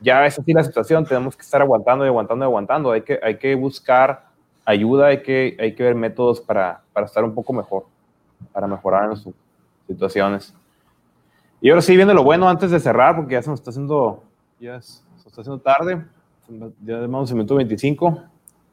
[0.00, 3.18] ya es así la situación, tenemos que estar aguantando y aguantando y aguantando, hay que,
[3.22, 4.26] hay que buscar
[4.64, 7.86] ayuda, hay que, hay que ver métodos para, para estar un poco mejor,
[8.52, 9.34] para mejorar en sus
[9.86, 10.54] situaciones.
[11.60, 14.22] Y ahora sí viene lo bueno antes de cerrar, porque ya se nos está haciendo,
[14.60, 16.04] ya se nos está haciendo tarde,
[16.84, 18.22] ya en minuto 25.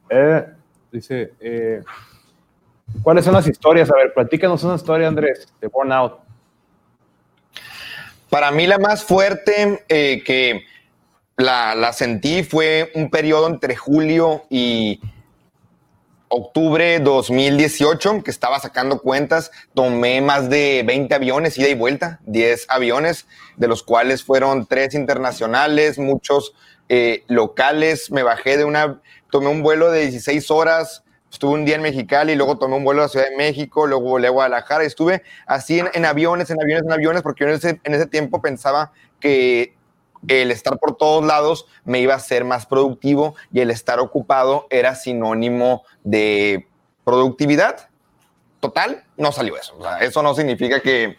[0.08, 0.46] Eh,
[0.92, 1.82] dice, eh,
[3.02, 3.90] ¿cuáles son las historias?
[3.90, 6.26] A ver, platícanos una historia, Andrés, de Burnout.
[8.30, 10.64] Para mí la más fuerte eh, que
[11.36, 15.00] la, sentí, fue un periodo entre julio y
[16.28, 22.66] octubre 2018, que estaba sacando cuentas, tomé más de 20 aviones, ida y vuelta, 10
[22.68, 26.52] aviones, de los cuales fueron tres internacionales, muchos
[26.88, 31.76] eh, locales, me bajé de una, tomé un vuelo de 16 horas, estuve un día
[31.76, 34.84] en Mexicali, luego tomé un vuelo a la Ciudad de México, luego volé a Guadalajara,
[34.84, 38.40] estuve así en, aviones, en aviones, en aviones, porque yo en ese, en ese tiempo
[38.40, 39.74] pensaba que
[40.28, 44.66] el estar por todos lados me iba a ser más productivo y el estar ocupado
[44.70, 46.66] era sinónimo de
[47.04, 47.88] productividad.
[48.60, 49.78] Total, no salió eso.
[50.00, 51.16] eso no significa que,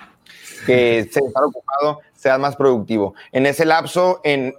[0.65, 3.13] que estar ocupado sea más productivo.
[3.31, 4.55] En ese lapso, en,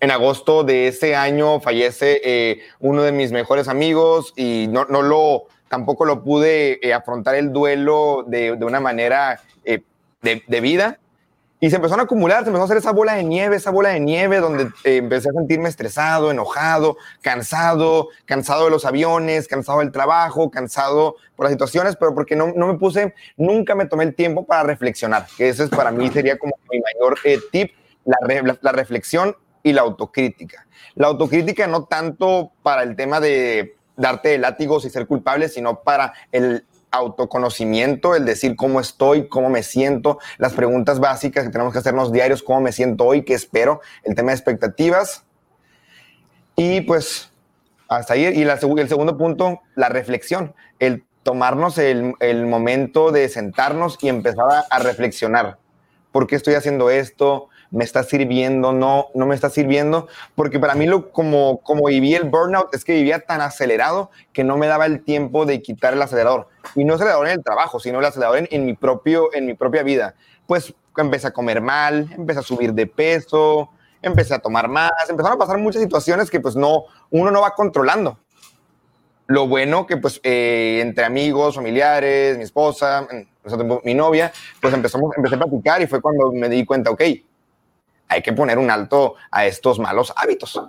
[0.00, 5.02] en agosto de ese año, fallece eh, uno de mis mejores amigos y no, no
[5.02, 9.82] lo, tampoco lo pude eh, afrontar el duelo de, de una manera eh,
[10.22, 10.98] de, de vida.
[11.62, 13.90] Y se empezaron a acumular, se empezó a hacer esa bola de nieve, esa bola
[13.90, 19.80] de nieve donde eh, empecé a sentirme estresado, enojado, cansado, cansado de los aviones, cansado
[19.80, 24.04] del trabajo, cansado por las situaciones, pero porque no, no me puse, nunca me tomé
[24.04, 27.72] el tiempo para reflexionar, que ese es para mí sería como mi mayor eh, tip,
[28.06, 30.66] la, la reflexión y la autocrítica.
[30.94, 36.14] La autocrítica no tanto para el tema de darte látigos y ser culpable, sino para
[36.32, 41.78] el autoconocimiento, el decir cómo estoy, cómo me siento, las preguntas básicas que tenemos que
[41.78, 45.24] hacernos diarios, cómo me siento hoy, qué espero, el tema de expectativas.
[46.56, 47.30] Y pues
[47.88, 48.22] hasta ahí.
[48.24, 54.46] Y el segundo punto, la reflexión, el tomarnos el, el momento de sentarnos y empezar
[54.50, 55.58] a, a reflexionar.
[56.12, 57.48] ¿Por qué estoy haciendo esto?
[57.70, 62.14] Me está sirviendo, no, no me está sirviendo, porque para mí lo, como, como viví
[62.14, 65.94] el burnout es que vivía tan acelerado que no me daba el tiempo de quitar
[65.94, 66.48] el acelerador.
[66.74, 69.54] Y no el acelerador en el trabajo, sino el acelerador en, mi, propio, en mi
[69.54, 70.14] propia vida.
[70.46, 73.70] Pues empecé a comer mal, empecé a subir de peso,
[74.02, 77.54] empecé a tomar más, empezaron a pasar muchas situaciones que pues no, uno no va
[77.54, 78.18] controlando.
[79.28, 83.06] Lo bueno que pues eh, entre amigos, familiares, mi esposa,
[83.84, 87.02] mi novia, pues empezamos, empecé a platicar y fue cuando me di cuenta, ok,
[88.10, 90.60] hay que poner un alto a estos malos hábitos.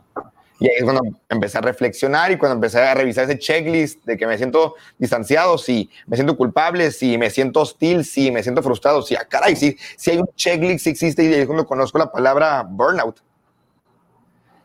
[0.60, 4.15] Y ahí es cuando empecé a reflexionar y cuando empecé a revisar ese checklist de
[4.15, 8.62] que me siento distanciado, si me siento culpable, si me siento hostil, si me siento
[8.62, 11.65] frustrado, si, ah, caray, si, si hay un checklist, si existe, y ahí es cuando
[11.65, 13.21] conozco la palabra burnout.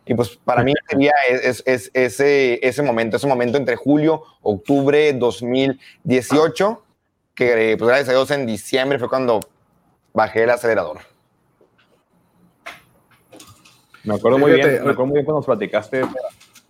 [0.05, 5.15] Y pues para mí sería es, es, ese, ese momento, ese momento entre julio, octubre
[5.15, 6.83] 2018,
[7.35, 9.41] que pues gracias a Dios en diciembre fue cuando
[10.13, 11.16] bajé el acelerador.
[14.07, 16.03] Me acuerdo muy bien, me acuerdo muy bien cuando nos platicaste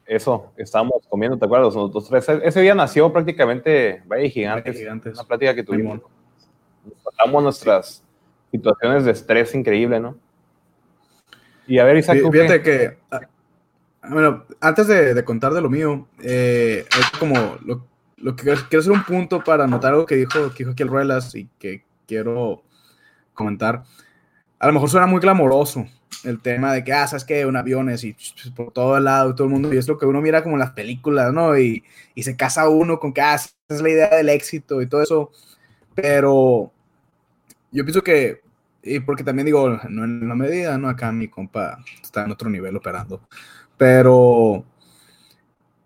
[0.07, 1.75] eso, estábamos comiendo, ¿te acuerdas?
[1.75, 2.29] Nosotros tres.
[2.45, 5.15] Ese día nació prácticamente Valle Gigantes, Gigantes.
[5.15, 6.01] una plática que tuvimos.
[6.85, 8.05] Nos contamos nuestras
[8.53, 10.17] situaciones de estrés increíble, ¿no?
[11.67, 13.21] Y a ver, Isaac, Fíjate que, ah,
[14.09, 16.87] bueno, antes de, contar de lo mío, eh,
[17.19, 17.85] como lo,
[18.17, 20.89] lo, que quiero hacer un punto para anotar algo que dijo, que dijo aquí el
[20.89, 22.63] Ruelas y que quiero
[23.35, 23.83] comentar.
[24.61, 25.87] A lo mejor suena muy glamoroso,
[26.25, 28.17] el tema de que, ah, sabes que un avión y
[28.55, 30.73] por todo el lado, todo el mundo, y es lo que uno mira como las
[30.73, 31.59] películas, ¿no?
[31.59, 34.87] Y, y se casa uno con que, ah, esa es la idea del éxito y
[34.87, 35.31] todo eso,
[35.95, 36.73] pero
[37.71, 38.41] yo pienso que,
[38.83, 40.89] y porque también digo, no en la medida, ¿no?
[40.89, 43.21] Acá mi compa está en otro nivel operando,
[43.77, 44.65] pero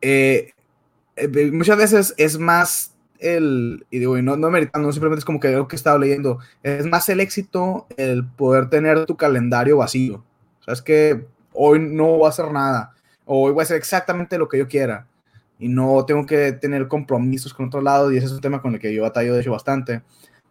[0.00, 0.52] eh,
[1.16, 5.40] eh, muchas veces es más el, y digo, y no, no meritando, simplemente es como
[5.40, 9.78] que algo que he estado leyendo, es más el éxito el poder tener tu calendario
[9.78, 10.24] vacío.
[10.60, 13.76] O sea, es que hoy no voy a hacer nada, o hoy voy a hacer
[13.76, 15.06] exactamente lo que yo quiera,
[15.58, 18.74] y no tengo que tener compromisos con otro lado, y ese es un tema con
[18.74, 20.02] el que yo batallo de hecho bastante.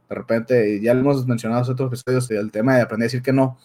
[0.09, 3.21] De repente, ya lo hemos mencionado en otros episodios, el tema de aprender a decir
[3.21, 3.57] que no,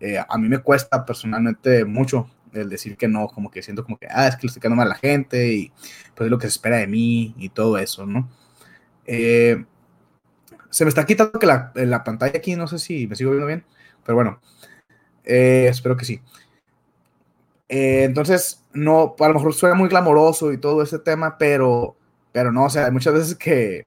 [0.00, 3.98] eh, a mí me cuesta personalmente mucho el decir que no, como que siento como
[3.98, 5.72] que, ah, es que le estoy quedando mal a la gente y
[6.14, 8.28] pues es lo que se espera de mí y todo eso, ¿no?
[9.06, 9.64] Eh,
[10.70, 13.46] se me está quitando que la, la, pantalla aquí, no sé si me sigo viendo
[13.46, 13.64] bien,
[14.04, 14.40] pero bueno,
[15.24, 16.20] eh, espero que sí.
[17.68, 21.96] Eh, entonces, no, a lo mejor suena muy glamoroso y todo ese tema, pero,
[22.32, 23.84] pero no, o sea, hay muchas veces que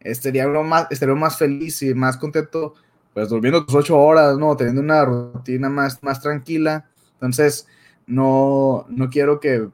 [0.00, 2.74] estaría más, estaría más feliz y más contento,
[3.12, 4.56] pues durmiendo tus ocho horas, ¿no?
[4.56, 6.88] Teniendo una rutina más, más tranquila.
[7.14, 7.66] Entonces,
[8.08, 9.68] no, no quiero que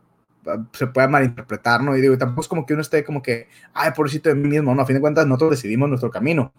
[0.46, 1.96] ah, se pueda malinterpretar, ¿no?
[1.96, 4.74] Y digo, tampoco es como que uno esté como que, ay, pobrecito de mí mismo,
[4.74, 4.82] ¿no?
[4.82, 6.52] A fin de cuentas, nosotros decidimos nuestro camino.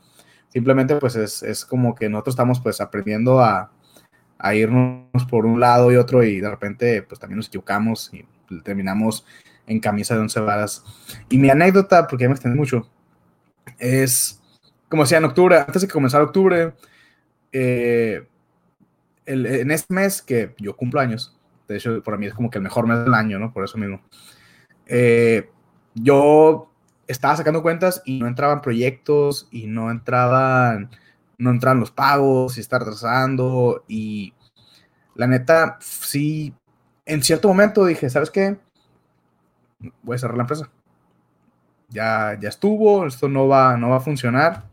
[0.50, 3.72] Simplemente, pues, es, es como que nosotros estamos, pues, aprendiendo a,
[4.40, 8.26] a, irnos por un lado y otro y de repente, pues, también nos equivocamos y
[8.64, 9.26] terminamos
[9.68, 10.84] en camisa de once varas.
[11.30, 12.90] Y mi anécdota, porque ya me extendí mucho,
[13.80, 14.42] es,
[14.90, 16.74] como decía, en octubre, antes de que comenzara octubre,
[17.52, 18.28] eh,
[19.26, 21.35] el, en este mes que yo cumplo años,
[21.68, 23.52] de hecho, para mí es como que el mejor mes del año, ¿no?
[23.54, 24.02] Por eso mismo.
[24.86, 25.50] Eh,
[25.96, 26.72] yo
[27.08, 30.90] estaba sacando cuentas y no entraban proyectos y no entraban,
[31.38, 34.34] no entraban los pagos y estar atrasando y
[35.16, 36.54] la neta, sí,
[37.06, 38.58] en cierto momento dije, ¿sabes qué?
[40.04, 40.70] Voy a cerrar la empresa.
[41.90, 44.66] Ya, ya estuvo, esto no va, no va a funcionar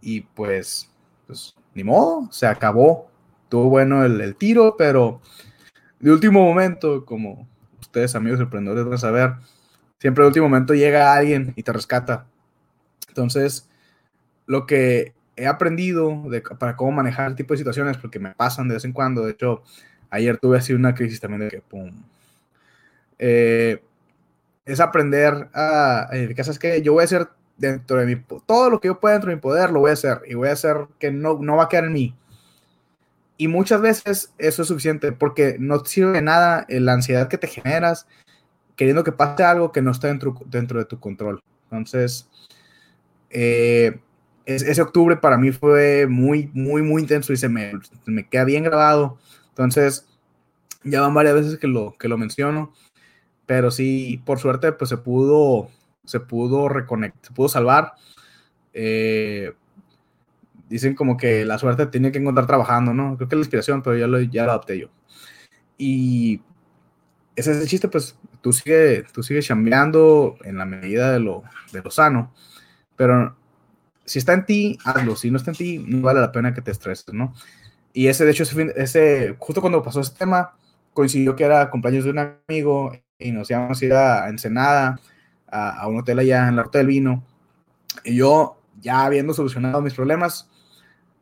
[0.00, 0.90] y pues,
[1.26, 3.08] pues ni modo, se acabó.
[3.48, 5.20] Tuvo bueno el, el tiro, pero
[6.00, 7.48] de último momento, como
[7.80, 9.32] ustedes amigos emprendedores van a saber,
[9.98, 12.26] siempre de último momento llega alguien y te rescata.
[13.08, 13.68] Entonces,
[14.46, 16.24] lo que he aprendido
[16.58, 19.32] para cómo manejar el tipo de situaciones, porque me pasan de vez en cuando, de
[19.32, 19.62] hecho,
[20.10, 21.92] ayer tuve así una crisis también de que, pum,
[23.18, 23.82] eh,
[24.64, 28.80] es aprender a, ¿qué sabes que yo voy a hacer dentro de mi, todo lo
[28.80, 30.86] que yo pueda dentro de mi poder, lo voy a hacer, y voy a hacer
[30.98, 32.14] que no, no va a quedar en mí
[33.38, 37.46] y muchas veces eso es suficiente porque no sirve de nada la ansiedad que te
[37.46, 38.06] generas
[38.78, 41.42] queriendo que pase algo que no está dentro, dentro de tu control.
[41.64, 42.28] Entonces,
[43.28, 43.98] eh,
[44.46, 47.72] ese octubre para mí fue muy, muy, muy intenso y se me,
[48.06, 49.18] me queda bien grabado.
[49.48, 50.06] Entonces,
[50.84, 52.72] ya van varias veces que lo, que lo menciono,
[53.46, 55.68] pero sí, por suerte, pues se pudo,
[56.04, 57.94] se pudo reconectar, se pudo salvar.
[58.72, 59.54] Eh,
[60.68, 63.16] dicen como que la suerte tiene que encontrar trabajando, ¿no?
[63.16, 64.88] Creo que es la inspiración, pero ya lo, ya lo adapté yo.
[65.76, 66.42] Y
[67.36, 71.44] ese es el chiste, pues tú sigue, tú sigues chambeando en la medida de lo,
[71.72, 72.32] de lo sano,
[72.96, 73.36] pero
[74.04, 76.62] si está en ti, hazlo, si no está en ti, no vale la pena que
[76.62, 77.34] te estreses, ¿no?
[77.92, 80.56] Y ese, de hecho, ese, ese justo cuando pasó ese tema,
[80.92, 85.00] coincidió que era cumpleaños de un amigo y nos íbamos a ir a Ensenada,
[85.48, 87.24] a, a un hotel allá en la Ruta del Vino,
[88.04, 90.50] y yo, ya habiendo solucionado mis problemas,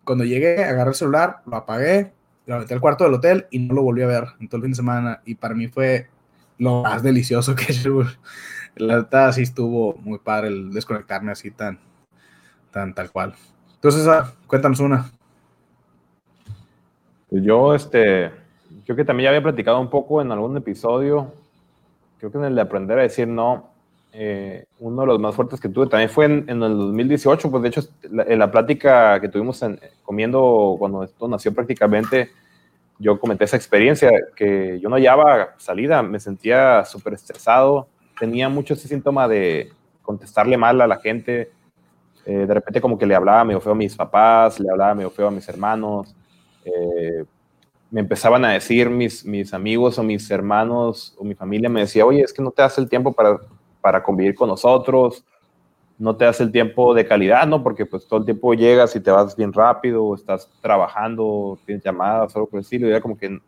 [0.06, 2.12] cuando llegué, agarré el celular, lo apagué,
[2.46, 4.62] lo metí al cuarto del hotel y no lo volví a ver en todo el
[4.62, 5.20] fin de semana.
[5.26, 6.06] Y para mí fue
[6.58, 8.04] lo más delicioso que hecho
[8.76, 11.78] La verdad sí estuvo muy padre el desconectarme así tan,
[12.70, 13.34] tan tal cual.
[13.74, 14.08] Entonces,
[14.46, 15.10] cuéntanos una.
[17.30, 18.30] Yo, este,
[18.84, 21.34] creo que también ya había platicado un poco en algún episodio,
[22.18, 23.70] creo que en el de aprender a decir no,
[24.18, 27.68] eh, uno de los más fuertes que tuve también fue en, el 2018, pues de
[27.68, 29.62] hecho en la plática que tuvimos
[30.02, 32.30] comiendo cuando esto nació prácticamente,
[32.98, 38.72] yo comenté esa experiencia, que yo no hallaba salida, me sentía súper estresado, tenía mucho
[38.72, 41.50] ese síntoma de contestarle mal a la gente,
[42.24, 45.10] eh, de repente como que le hablaba medio feo a mis papás, le hablaba medio
[45.10, 46.16] feo a mis hermanos,
[46.64, 47.22] eh,
[47.90, 52.06] me empezaban a decir mis, mis amigos o mis hermanos o mi familia, me decía,
[52.06, 53.38] oye, es que no te das el tiempo para,
[53.86, 55.24] para convivir con nosotros,
[55.96, 57.62] no te das el tiempo de calidad, ¿no?
[57.62, 62.34] Porque pues todo el tiempo llegas y te vas bien rápido, estás trabajando, tienes llamadas,
[62.34, 63.38] algo por el y era como que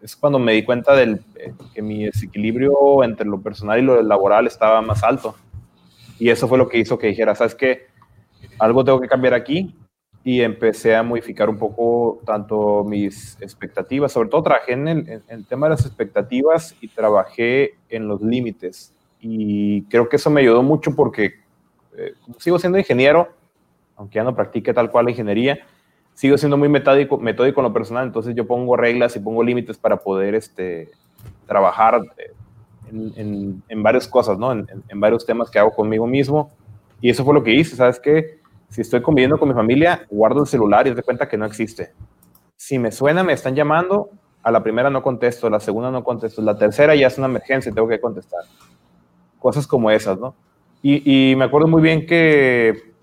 [0.00, 4.00] es cuando me di cuenta del, eh, que mi desequilibrio entre lo personal y lo
[4.00, 5.34] laboral estaba más alto.
[6.20, 7.88] Y eso fue lo que hizo que dijera, ¿sabes qué?
[8.60, 9.74] Algo tengo que cambiar aquí
[10.22, 15.66] y empecé a modificar un poco tanto mis expectativas, sobre todo trabajé en el, tema
[15.66, 18.93] de las expectativas y trabajé en los límites.
[19.26, 21.36] Y creo que eso me ayudó mucho porque
[21.96, 23.30] eh, sigo siendo ingeniero,
[23.96, 25.60] aunque ya no practique tal cual la ingeniería,
[26.12, 29.78] sigo siendo muy metódico, metódico en lo personal, entonces yo pongo reglas y pongo límites
[29.78, 30.90] para poder este,
[31.46, 32.32] trabajar eh,
[33.16, 34.52] en, en, varias cosas, ¿no?
[34.52, 36.50] En, en, varios temas que hago conmigo mismo.
[37.00, 38.40] Y eso fue lo que hice, ¿sabes qué?
[38.68, 41.92] Si estoy conviviendo con mi familia, guardo el celular y doy cuenta que no existe.
[42.56, 44.10] Si me suena, me están llamando,
[44.42, 47.26] a la primera no contesto, a la segunda no contesto, la tercera ya es una
[47.26, 48.42] emergencia, tengo que contestar.
[49.44, 50.34] Cosas como esas, ¿no?
[50.80, 52.94] Y, me acuerdo muy bien que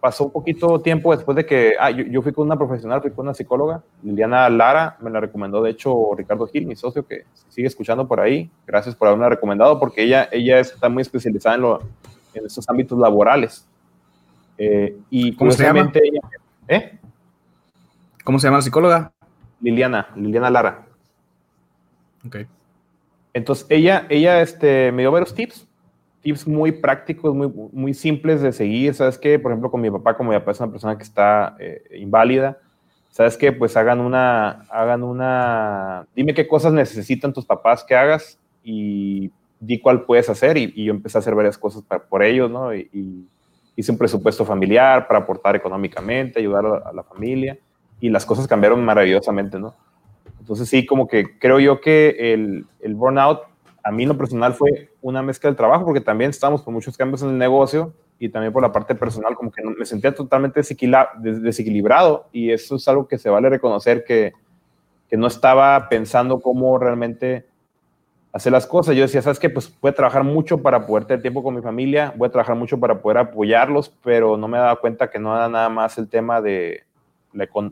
[0.00, 3.26] pasó un poquito tiempo después de que, ah, yo, fui con una profesional, fui con
[3.26, 7.66] una psicóloga, Liliana Lara, me la recomendó de hecho Ricardo Gil, mi socio, que sigue
[7.66, 8.50] escuchando por ahí.
[8.66, 11.82] Gracias por haberme recomendado, porque ella, ella está muy especializada en, lo,
[12.32, 13.68] en esos ámbitos laborales.
[14.56, 15.92] Eh, y ¿Cómo se llama?
[16.68, 16.98] ¿eh?
[18.24, 19.12] ¿Cómo se llama la psicóloga?
[19.60, 20.86] Liliana, Liliana Lara.
[22.26, 22.36] Ok.
[23.34, 25.68] Entonces, ella, ella este, me dio varios tips,
[26.22, 28.94] tips muy prácticos, muy, muy simples de seguir.
[28.94, 29.38] ¿Sabes qué?
[29.38, 32.58] Por ejemplo, con mi papá, como mi papá es una persona que está eh, inválida,
[33.10, 33.52] ¿sabes qué?
[33.52, 39.78] Pues hagan una, hagan una, dime qué cosas necesitan tus papás que hagas y di
[39.80, 40.56] cuál puedes hacer.
[40.56, 42.74] Y, yo empecé a hacer varias cosas para, por ellos, ¿no?
[42.74, 43.28] y
[43.76, 47.58] hice un presupuesto familiar para aportar económicamente, ayudar a, la familia
[48.00, 49.74] y las cosas cambiaron maravillosamente, ¿no?
[50.44, 53.44] Entonces sí, como que creo yo que el, el burnout
[53.82, 57.22] a mí lo personal fue una mezcla del trabajo porque también estamos con muchos cambios
[57.22, 62.28] en el negocio y también por la parte personal como que me sentía totalmente desequilibrado
[62.30, 64.34] y eso es algo que se vale reconocer que,
[65.08, 67.46] que no estaba pensando cómo realmente
[68.30, 68.94] hacer las cosas.
[68.94, 69.48] Yo decía, ¿sabes qué?
[69.48, 72.54] Pues voy a trabajar mucho para poder tener tiempo con mi familia, voy a trabajar
[72.54, 76.06] mucho para poder apoyarlos, pero no me daba cuenta que no era nada más el
[76.06, 76.84] tema de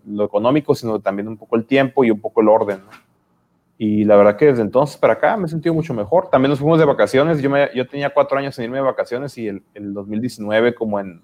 [0.06, 2.80] lo económico, sino también un poco el tiempo y un poco el orden.
[3.78, 6.28] Y la verdad que desde entonces para acá me he sentido mucho mejor.
[6.30, 7.40] También nos fuimos de vacaciones.
[7.40, 11.00] Yo, me, yo tenía cuatro años sin irme de vacaciones y el, el 2019, como
[11.00, 11.22] en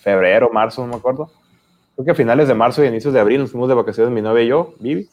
[0.00, 1.30] febrero, marzo, no me acuerdo.
[1.94, 4.22] Creo que a finales de marzo y inicios de abril nos fuimos de vacaciones mi
[4.22, 5.08] novia y yo, Vivi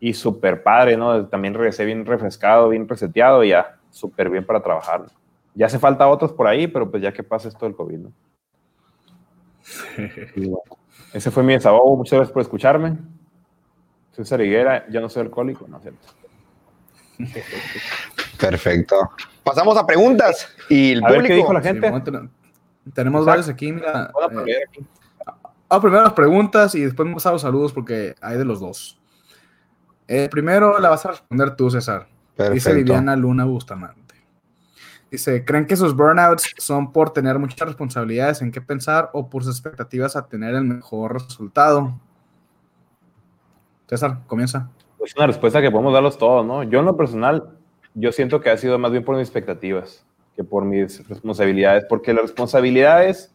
[0.00, 1.26] y súper padre, ¿no?
[1.26, 5.04] También regresé bien refrescado, bien reseteado y ya súper bien para trabajar.
[5.54, 8.12] Ya hace falta otros por ahí, pero pues ya que pasa esto del COVID, ¿no?
[11.12, 11.96] ese fue mi desahogo.
[11.96, 12.96] Muchas gracias por escucharme.
[14.12, 16.08] Soy Sariguera, yo no soy alcohólico, ¿no es cierto?
[18.38, 19.10] Perfecto.
[19.42, 21.26] Pasamos a preguntas y el público.
[21.26, 21.92] ¿qué dijo la gente?
[22.94, 24.10] tenemos varios aquí, mira.
[24.46, 24.84] Eh,
[25.68, 28.98] ah, primero las preguntas y después vamos a los saludos porque hay de los dos.
[30.08, 32.08] Eh, primero la vas a responder tú, César.
[32.52, 33.99] Dice Viviana Luna Bustamante.
[35.10, 39.44] Dice, ¿creen que sus burnouts son por tener muchas responsabilidades en qué pensar o por
[39.44, 41.98] sus expectativas a tener el mejor resultado?
[43.88, 44.70] César, comienza.
[45.04, 46.62] Es una respuesta que podemos darlos todos, ¿no?
[46.62, 47.58] Yo en lo personal,
[47.94, 50.04] yo siento que ha sido más bien por mis expectativas
[50.36, 53.34] que por mis responsabilidades, porque las responsabilidades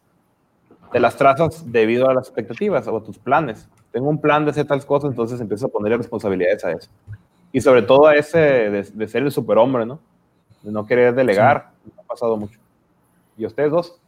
[0.94, 4.52] te las trazas debido a las expectativas o a tus planes tengo un plan de
[4.52, 6.90] hacer tal cosas, entonces empiezo a poner responsabilidades a eso.
[7.54, 10.02] Y sobre todo a ese de, ser el superhombre, ¿no?
[10.66, 12.60] De no querer delegar, ha pasado mucho.
[13.38, 14.00] ¿Y ustedes dos?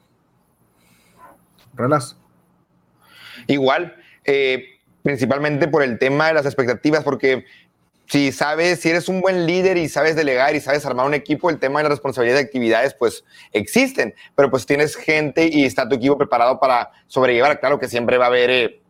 [1.76, 2.18] Relas.
[3.46, 3.96] Igual,
[4.26, 7.46] eh, principalmente por el tema de las expectativas, porque
[8.08, 11.52] si sabes, si eres un buen líder y sabes delegar y sabes armar un equipo,
[11.52, 15.88] el tema de la responsabilidad de actividades, pues existen, pero pues tienes gente y está
[15.88, 17.60] tu equipo preparado para sobrellevar.
[17.60, 18.82] Claro que siempre va a haber eh,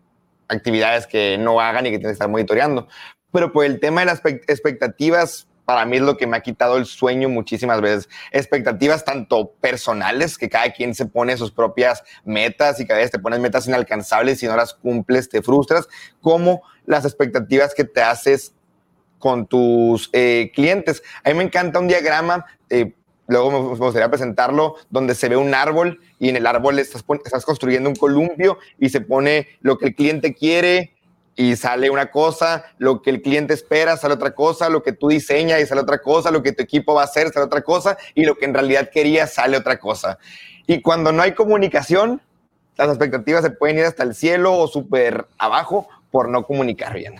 [0.47, 2.87] actividades que no hagan y que tienes que estar monitoreando.
[3.33, 6.77] Pero por el tema de las expectativas, para mí es lo que me ha quitado
[6.77, 8.07] el sueño muchísimas veces.
[8.31, 13.19] Expectativas tanto personales, que cada quien se pone sus propias metas y cada vez te
[13.19, 15.89] pones metas inalcanzables y si no las cumples te frustras,
[16.21, 18.53] como las expectativas que te haces
[19.19, 21.03] con tus eh, clientes.
[21.25, 22.93] A mí me encanta un diagrama, eh,
[23.27, 27.43] luego me gustaría presentarlo, donde se ve un árbol y en el árbol estás, estás
[27.43, 30.96] construyendo un columpio y se pone lo que el cliente quiere,
[31.37, 35.09] y sale una cosa, lo que el cliente espera sale otra cosa, lo que tú
[35.09, 37.95] diseñas y sale otra cosa, lo que tu equipo va a hacer sale otra cosa
[38.15, 40.17] y lo que en realidad quería sale otra cosa.
[40.65, 42.21] Y cuando no hay comunicación,
[42.75, 47.15] las expectativas se pueden ir hasta el cielo o súper abajo por no comunicar bien.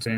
[0.00, 0.10] Sí,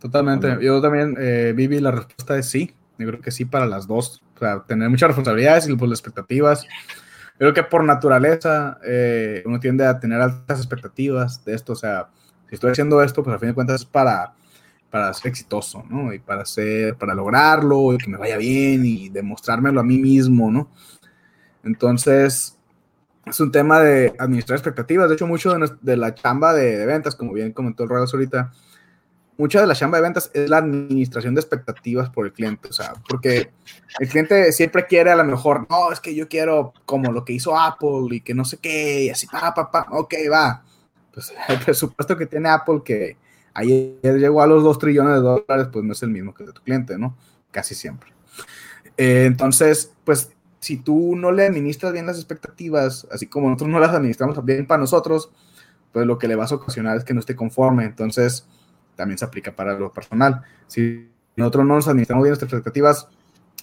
[0.00, 0.58] totalmente.
[0.60, 2.74] Yo también, eh, Vivi, la respuesta es sí.
[2.98, 4.22] Yo creo que sí para las dos.
[4.36, 6.66] O sea, tener muchas responsabilidades y pues, las expectativas
[7.38, 12.08] creo que por naturaleza eh, uno tiende a tener altas expectativas de esto, o sea,
[12.48, 14.34] si estoy haciendo esto, pues a fin de cuentas es para,
[14.90, 16.12] para ser exitoso, ¿no?
[16.12, 20.50] Y para, ser, para lograrlo, y que me vaya bien y demostrármelo a mí mismo,
[20.50, 20.70] ¿no?
[21.64, 22.58] Entonces,
[23.26, 25.08] es un tema de administrar expectativas.
[25.08, 28.52] De hecho, mucho de, la chamba de, ventas, como bien comentó el Reyes ahorita,
[29.36, 32.72] mucha de la chamba de ventas es la administración de expectativas por el cliente, o
[32.72, 33.50] sea, porque
[33.98, 37.32] el cliente siempre quiere a lo mejor, no, es que yo quiero como lo que
[37.32, 40.62] hizo Apple y que no sé qué, y así, pa, pa, pa, ok, va.
[41.12, 43.16] Pues el presupuesto que tiene Apple, que
[43.54, 46.52] ayer llegó a los 2 trillones de dólares, pues no es el mismo que de
[46.52, 47.16] tu cliente, ¿no?
[47.50, 48.12] Casi siempre.
[48.96, 50.30] Eh, entonces, pues
[50.60, 54.66] si tú no le administras bien las expectativas, así como nosotros no las administramos bien
[54.66, 55.30] para nosotros,
[55.92, 57.84] pues lo que le vas a ocasionar es que no esté conforme.
[57.84, 58.46] Entonces,
[58.96, 60.42] también se aplica para lo personal.
[60.66, 63.08] Si nosotros no nos administramos bien nuestras expectativas,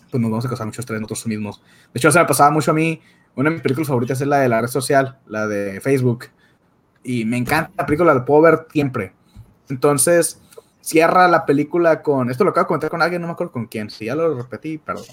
[0.10, 1.62] pues nos vamos a causar mucho estrés nosotros mismos.
[1.94, 3.02] De hecho, se me pasaba mucho a mí.
[3.36, 6.26] Una de mis películas favoritas es la de la red social, la de Facebook.
[7.04, 9.14] Y me encanta la película, la puedo siempre.
[9.70, 10.42] Entonces,
[10.82, 12.30] cierra la película con.
[12.30, 13.90] Esto lo acabo de comentar con alguien, no me acuerdo con quién.
[13.90, 15.06] Si ya lo repetí, perdón.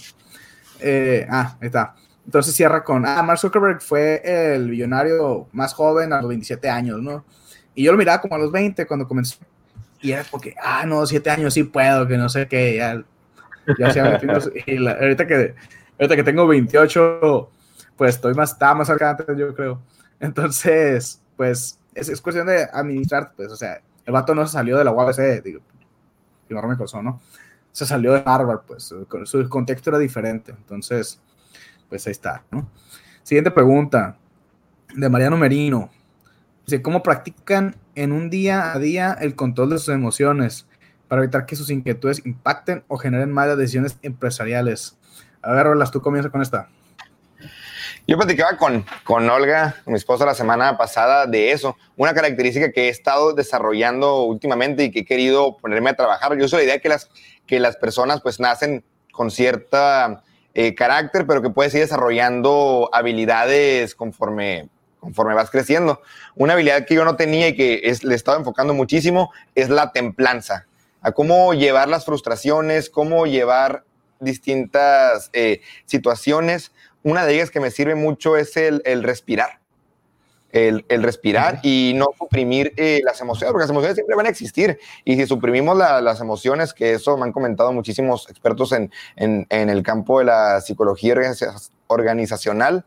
[0.80, 1.94] Eh, ah, ahí está.
[2.24, 3.06] Entonces cierra con.
[3.06, 7.24] Ah, Mark Zuckerberg fue el millonario más joven a los 27 años, ¿no?
[7.74, 9.38] Y yo lo miraba como a los 20 cuando comenzó
[10.00, 13.02] y era porque, ah, no, siete años sí puedo, que no sé qué, ya,
[13.78, 14.20] ya sea,
[14.66, 15.54] y ahorita, que,
[15.98, 17.50] ahorita que tengo 28,
[17.96, 19.80] pues estoy más, estaba más cerca antes, yo creo.
[20.20, 24.78] Entonces, pues, es, es, cuestión de administrar, pues, o sea, el vato no se salió
[24.78, 25.60] de la UABC, digo,
[26.48, 27.20] enorme cosa, ¿no?
[27.72, 31.20] Se salió de Harvard, pues, su contexto era diferente, entonces,
[31.88, 32.68] pues ahí está, ¿no?
[33.22, 34.16] Siguiente pregunta,
[34.94, 35.90] de Mariano Merino.
[36.68, 40.66] Dice, ¿cómo practican en un día a día el control de sus emociones
[41.08, 44.98] para evitar que sus inquietudes impacten o generen malas decisiones empresariales?
[45.40, 46.68] A ver, Rolas, tú comienza con esta.
[48.06, 51.74] Yo platicaba con, con Olga, mi esposa, la semana pasada de eso.
[51.96, 56.36] Una característica que he estado desarrollando últimamente y que he querido ponerme a trabajar.
[56.36, 57.08] Yo soy la idea que las,
[57.46, 63.94] que las personas pues nacen con cierta eh, carácter, pero que puedes ir desarrollando habilidades
[63.94, 64.68] conforme
[64.98, 66.02] conforme vas creciendo.
[66.34, 69.92] Una habilidad que yo no tenía y que es, le estaba enfocando muchísimo es la
[69.92, 70.66] templanza,
[71.00, 73.84] a cómo llevar las frustraciones, cómo llevar
[74.20, 76.72] distintas eh, situaciones.
[77.02, 79.60] Una de ellas que me sirve mucho es el, respirar.
[80.50, 84.78] El, respirar y no suprimir eh, las emociones, porque las emociones siempre van a existir.
[85.04, 89.70] Y si suprimimos las emociones, que eso me han comentado muchísimos expertos en, en, en
[89.70, 91.14] el campo de la psicología
[91.86, 92.84] organizacional,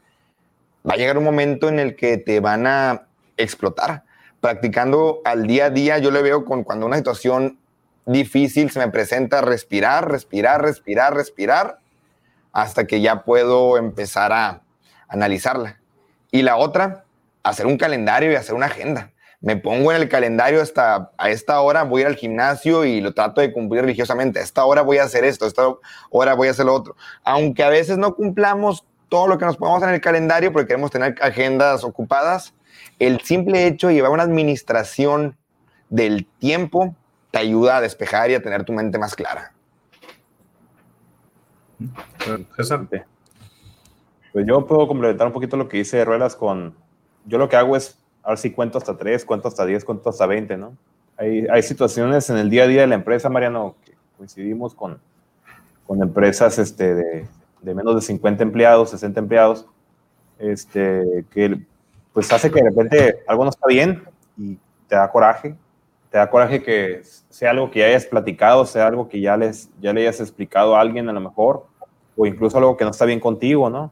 [0.87, 3.07] va a llegar un momento en el que te van a
[3.37, 4.03] explotar.
[4.39, 7.59] Practicando al día a día, yo le veo con cuando una situación
[8.05, 11.79] difícil se me presenta, respirar, respirar, respirar, respirar,
[12.51, 14.61] hasta que ya puedo empezar a
[15.07, 15.79] analizarla.
[16.31, 17.05] Y la otra,
[17.43, 19.11] hacer un calendario y hacer una agenda.
[19.41, 23.41] Me pongo en el calendario hasta a esta hora voy al gimnasio y lo trato
[23.41, 24.39] de cumplir religiosamente.
[24.39, 25.63] A esta hora voy a hacer esto, a esta
[26.11, 26.95] hora voy a hacer lo otro.
[27.23, 30.89] Aunque a veces no cumplamos todo lo que nos podemos en el calendario porque queremos
[30.89, 32.53] tener agendas ocupadas.
[32.97, 35.35] El simple hecho de llevar una administración
[35.89, 36.95] del tiempo
[37.29, 39.51] te ayuda a despejar y a tener tu mente más clara.
[42.55, 42.87] César.
[44.31, 46.73] Pues yo puedo complementar un poquito lo que dice Ruelas con,
[47.25, 50.09] yo lo que hago es, a ver si cuento hasta 3, cuento hasta 10, cuento
[50.09, 50.77] hasta 20, ¿no?
[51.17, 55.01] Hay, hay situaciones en el día a día de la empresa, Mariano, que coincidimos con,
[55.85, 57.27] con empresas este, de,
[57.61, 59.67] de menos de 50 empleados, 60 empleados,
[60.39, 61.61] este, que
[62.13, 64.03] pues hace que de repente algo no está bien
[64.37, 64.57] y
[64.87, 65.55] te da coraje,
[66.09, 69.69] te da coraje que sea algo que ya hayas platicado, sea algo que ya, les,
[69.79, 71.65] ya le hayas explicado a alguien a lo mejor,
[72.17, 73.91] o incluso algo que no está bien contigo, ¿no?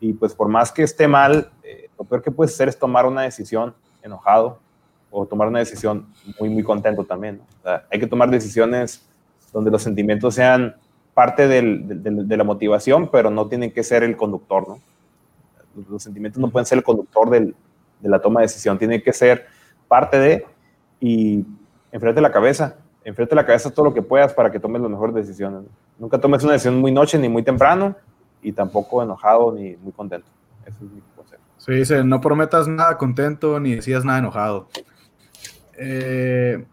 [0.00, 3.06] Y pues por más que esté mal, eh, lo peor que puedes hacer es tomar
[3.06, 4.58] una decisión enojado
[5.10, 6.06] o tomar una decisión
[6.40, 7.40] muy, muy contento también.
[7.90, 9.06] hay que tomar decisiones
[9.52, 10.74] donde los sentimientos sean
[11.14, 14.80] parte de la motivación, pero no tienen que ser el conductor, ¿no?
[15.88, 17.54] Los, sentimientos no pueden ser el conductor de
[18.02, 19.46] la toma de decisión, tienen que ser
[19.88, 20.46] parte de
[21.00, 21.44] y
[21.90, 25.14] enfrente la cabeza, enfrente la cabeza todo lo que puedas para que tomes las mejores
[25.14, 25.62] decisiones.
[25.98, 27.96] Nunca tomes una decisión muy noche ni muy temprano
[28.42, 30.28] y tampoco enojado ni muy contento.
[30.64, 31.42] Eso es mi consejo.
[31.58, 34.68] Sí, dice, no prometas nada contento ni decías nada enojado.
[35.76, 36.64] Eh,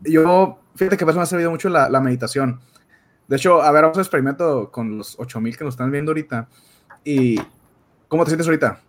[0.00, 2.60] yo, fíjate que me ha servido mucho la, la, meditación.
[3.30, 6.48] De hecho, a ver, vamos a experimento con los 8000 que nos están viendo ahorita.
[7.04, 7.40] ¿Y
[8.08, 8.80] cómo te sientes ahorita?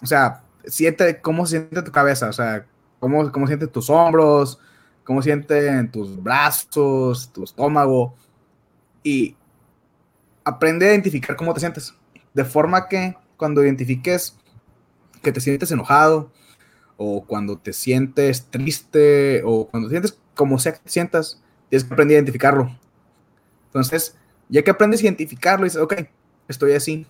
[0.00, 2.28] O sea, siente, ¿cómo se siente tu cabeza?
[2.28, 2.64] O sea,
[3.00, 4.60] ¿cómo, cómo sientes tus hombros?
[5.02, 8.14] ¿Cómo sienten tus brazos, tu estómago?
[9.02, 9.34] Y
[10.44, 11.92] aprende a identificar cómo te sientes.
[12.32, 14.38] De forma que cuando identifiques
[15.20, 16.30] que te sientes enojado,
[16.96, 21.82] o cuando te sientes triste, o cuando te sientes como sea que te sientas, tienes
[21.82, 22.70] que aprender a identificarlo.
[23.70, 24.16] Entonces,
[24.48, 25.94] ya que aprendes a identificarlo, dices, ok,
[26.48, 27.06] estoy así,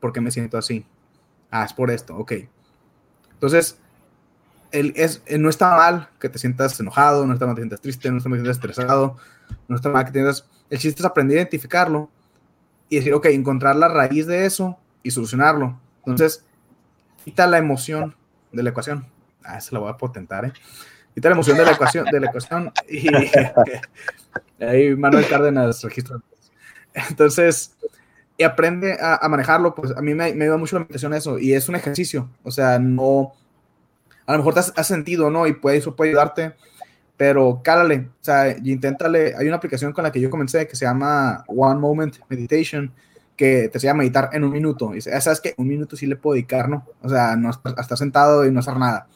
[0.00, 0.86] ¿por qué me siento así?
[1.50, 2.32] Ah, es por esto, ok.
[3.32, 3.78] Entonces,
[4.70, 7.80] el, es, no está mal que te sientas enojado, no está mal que te sientas
[7.82, 9.16] triste, no está mal que te sientas estresado,
[9.68, 10.46] no está mal que te sientas...
[10.70, 12.10] El chiste es aprender a identificarlo
[12.88, 15.78] y decir, ok, encontrar la raíz de eso y solucionarlo.
[15.98, 16.44] Entonces,
[17.24, 18.14] quita la emoción
[18.52, 19.06] de la ecuación.
[19.44, 20.52] Ah, esa la voy a potentar, ¿eh?
[21.14, 23.08] Quita la emoción de la ecuación, de la ecuación y
[24.60, 26.18] ahí Manuel Cárdenas registra.
[27.08, 27.76] Entonces,
[28.38, 31.54] y aprende a, manejarlo, pues a mí me, me ayuda mucho la meditación eso, y
[31.54, 33.32] es un ejercicio, o sea, no,
[34.26, 35.46] a lo mejor te has, sentido, ¿no?
[35.48, 36.54] Y puede, eso puede ayudarte,
[37.16, 40.76] pero cálale, o sea, y inténtale, hay una aplicación con la que yo comencé que
[40.76, 42.92] se llama One Moment Meditation,
[43.36, 46.14] que te enseña a meditar en un minuto, y sabes que un minuto sí le
[46.14, 46.86] puedo dedicar, ¿no?
[47.02, 49.08] O sea, no estar sentado y no hacer nada,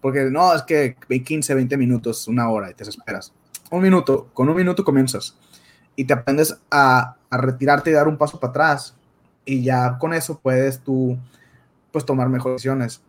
[0.00, 3.32] porque no, es que 15, 20 minutos, una hora, y te desesperas.
[3.70, 5.36] Un minuto, con un minuto comienzas,
[5.96, 8.94] y te aprendes a a retirarte y dar un paso para atrás.
[9.44, 11.18] Y ya con eso puedes tú,
[11.92, 13.02] pues, tomar mejores decisiones.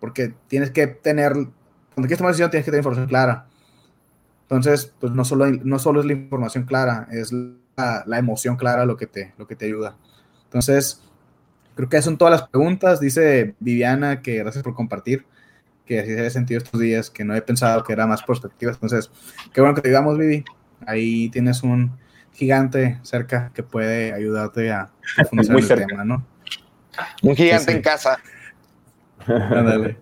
[0.00, 1.52] Porque tienes que tener, cuando
[1.94, 3.46] quieres tomar decisión, tienes que tener información clara.
[4.42, 8.84] Entonces, pues, no solo, no solo es la información clara, es la, la emoción clara
[8.84, 9.96] lo que, te, lo que te ayuda.
[10.44, 11.02] Entonces,
[11.74, 13.00] creo que son todas las preguntas.
[13.00, 15.24] Dice Viviana que gracias por compartir,
[15.86, 18.72] que así se ha sentido estos días, que no he pensado que era más perspectiva.
[18.72, 19.10] Entonces,
[19.52, 20.44] qué bueno que te digamos, Vivi.
[20.86, 21.92] Ahí tienes un,
[22.32, 24.90] gigante cerca que puede ayudarte a,
[25.30, 26.24] Muy el tema, ¿no?
[27.22, 28.18] Un gigante en casa.
[29.26, 29.98] Ándale.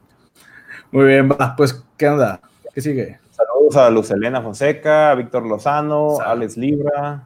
[0.90, 2.40] Muy bien, va, pues, ¿qué onda?
[2.74, 3.20] ¿Qué sigue?
[3.30, 7.24] Saludos a Luz Elena Fonseca, a Víctor Lozano, a Alex Libra,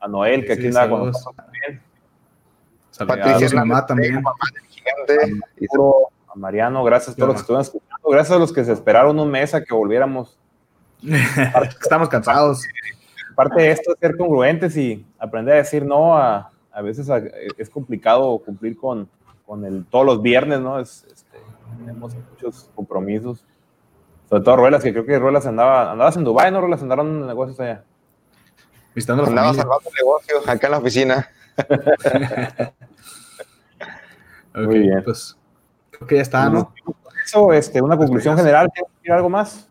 [0.00, 1.80] a Noel, que aquí anda con nosotros también.
[3.06, 4.16] Patricia, mamá también.
[4.16, 4.22] A
[6.34, 8.08] Mariano, gracias a todos los que estuvieron escuchando.
[8.10, 10.38] Gracias a los que se esperaron un mes a que volviéramos.
[11.80, 12.62] Estamos cansados
[13.34, 16.16] parte de esto es ser congruentes y aprender a decir no.
[16.16, 17.08] A, a veces
[17.58, 19.08] es complicado cumplir con,
[19.46, 20.78] con el, todos los viernes, ¿no?
[20.78, 21.38] Es, este,
[21.78, 23.44] tenemos muchos compromisos.
[24.28, 26.60] Sobre todo Ruelas, que creo que Ruelas andaba, andabas en Dubái, ¿no?
[26.60, 27.84] Ruelas andaron negocios allá.
[28.94, 31.28] Visitando Andaba salvando negocios acá en la oficina.
[34.54, 35.02] Muy bien.
[35.02, 35.36] Pues
[36.02, 36.72] creo que ya está, ¿no?
[37.24, 39.68] Eso, este, una conclusión general, ¿quieres algo más?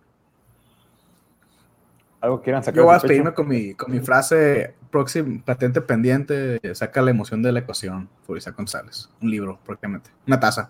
[2.21, 2.77] algo quieran sacar.
[2.77, 7.41] Yo voy a despedirme con mi, con mi frase próxima, patente pendiente, saca la emoción
[7.41, 9.09] de la ecuación, Furisa González.
[9.21, 10.11] Un libro, prácticamente.
[10.27, 10.69] Una taza.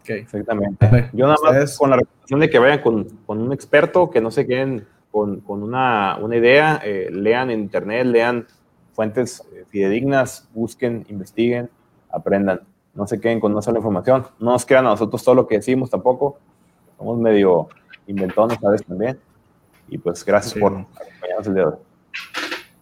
[0.00, 0.20] Okay.
[0.20, 1.10] Exactamente.
[1.12, 4.30] Yo nada más con la recomendación de que vayan con, con, un experto, que no
[4.30, 8.46] se queden con, con una, una, idea, eh, lean en internet, lean
[8.92, 11.68] fuentes eh, fidedignas, busquen, investiguen,
[12.10, 12.60] aprendan.
[12.94, 14.26] No se queden con una sola información.
[14.38, 16.38] No nos crean a nosotros todo lo que decimos tampoco.
[16.96, 17.68] Somos medio
[18.06, 19.18] inventones a veces también.
[19.88, 21.78] Y pues gracias por acompañarnos el día de hoy.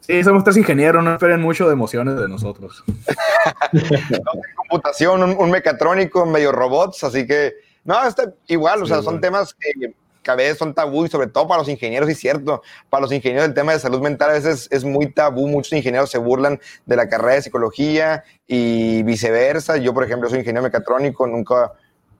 [0.00, 2.82] Sí, somos tres ingenieros, no esperen mucho de emociones de nosotros.
[4.56, 7.52] computación, un, mecatrónico, medio robots, así que,
[7.84, 9.94] no, está igual, o sea, son temas que,
[10.30, 13.48] a veces son tabú y sobre todo para los ingenieros, y cierto, para los ingenieros
[13.48, 16.96] el tema de salud mental a veces es muy tabú, muchos ingenieros se burlan de
[16.96, 19.76] la carrera de psicología y viceversa.
[19.76, 21.72] Yo, por ejemplo, soy ingeniero mecatrónico, nunca,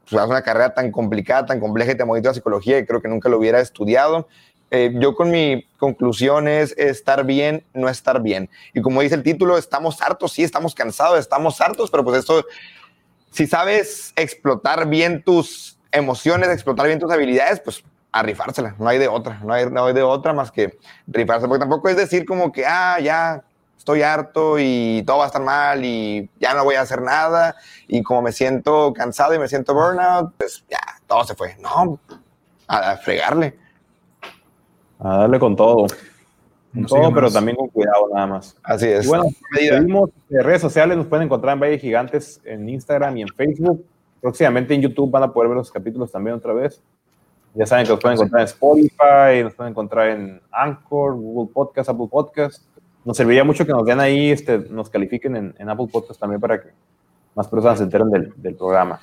[0.09, 3.09] pues, una carrera tan complicada, tan compleja y tan bonita la psicología y creo que
[3.09, 4.29] nunca lo hubiera estudiado.
[4.75, 8.49] Eh, yo con mi conclusión es estar bien, no estar bien.
[8.73, 12.47] Y como dice el título, estamos hartos, sí, estamos cansados, estamos hartos, pero pues esto,
[13.31, 18.99] si sabes explotar bien tus emociones, explotar bien tus habilidades, pues a rifársela, no hay
[18.99, 22.27] de otra, no hay, no hay de otra más que rifarse, porque tampoco es decir
[22.27, 23.43] como que, ah, ya
[23.77, 27.57] estoy harto y todo va a estar mal y ya no voy a hacer nada
[27.89, 31.57] y como me siento cansado y me siento burnout, pues ya, todo se fue.
[31.59, 31.99] No,
[32.69, 33.57] a fregarle
[35.03, 35.87] a darle con todo.
[36.89, 38.57] todo, pero también con cuidado nada más.
[38.63, 39.05] Así es.
[39.05, 43.23] Y bueno, seguimos en redes sociales, nos pueden encontrar en Valle Gigantes en Instagram y
[43.23, 43.85] en Facebook.
[44.21, 46.81] Próximamente en YouTube van a poder ver los capítulos también otra vez.
[47.55, 51.91] Ya saben que nos pueden encontrar en Spotify, nos pueden encontrar en Anchor, Google Podcast,
[51.91, 52.65] Apple Podcast.
[53.05, 56.61] Nos serviría mucho que nos den ahí, este, nos califiquen en, Apple Podcast también para
[56.61, 56.69] que
[57.35, 59.01] más personas se enteren del, del programa.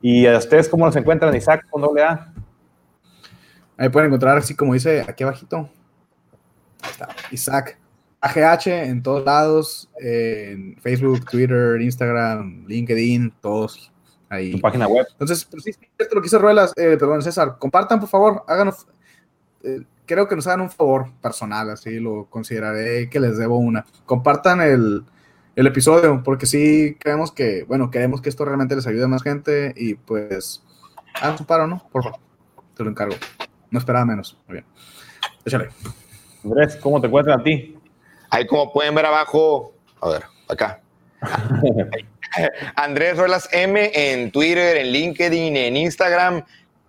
[0.00, 2.32] ¿Y a ustedes cómo nos encuentran, Isaac, con doble A?
[3.76, 5.68] Ahí pueden encontrar, así como dice aquí abajito.
[6.80, 7.78] Ahí está, Isaac.
[8.20, 13.92] AGH en todos lados, en Facebook, Twitter, Instagram, LinkedIn, todos
[14.28, 14.52] ahí.
[14.52, 15.06] Tu página web.
[15.12, 18.86] Entonces, pero sí, es lo que hizo Ruelas, eh, perdón, César, compartan por favor, háganos,
[19.62, 23.84] eh, creo que nos hagan un favor personal, así lo consideraré que les debo una.
[24.04, 25.04] Compartan el,
[25.56, 29.22] el episodio, porque sí creemos que, bueno, queremos que esto realmente les ayude a más
[29.22, 30.62] gente y pues,
[31.20, 31.82] haz un paro, ¿no?
[31.90, 32.20] Por favor,
[32.76, 33.16] te lo encargo.
[33.70, 34.38] No esperaba menos.
[34.46, 34.66] Muy bien.
[35.44, 35.68] Échale.
[36.44, 37.76] Andrés, ¿cómo te encuentras a ti?
[38.30, 40.80] Ahí como pueden ver abajo, a ver, acá.
[42.76, 46.44] Andrés Ruelas M en Twitter, en LinkedIn, en Instagram.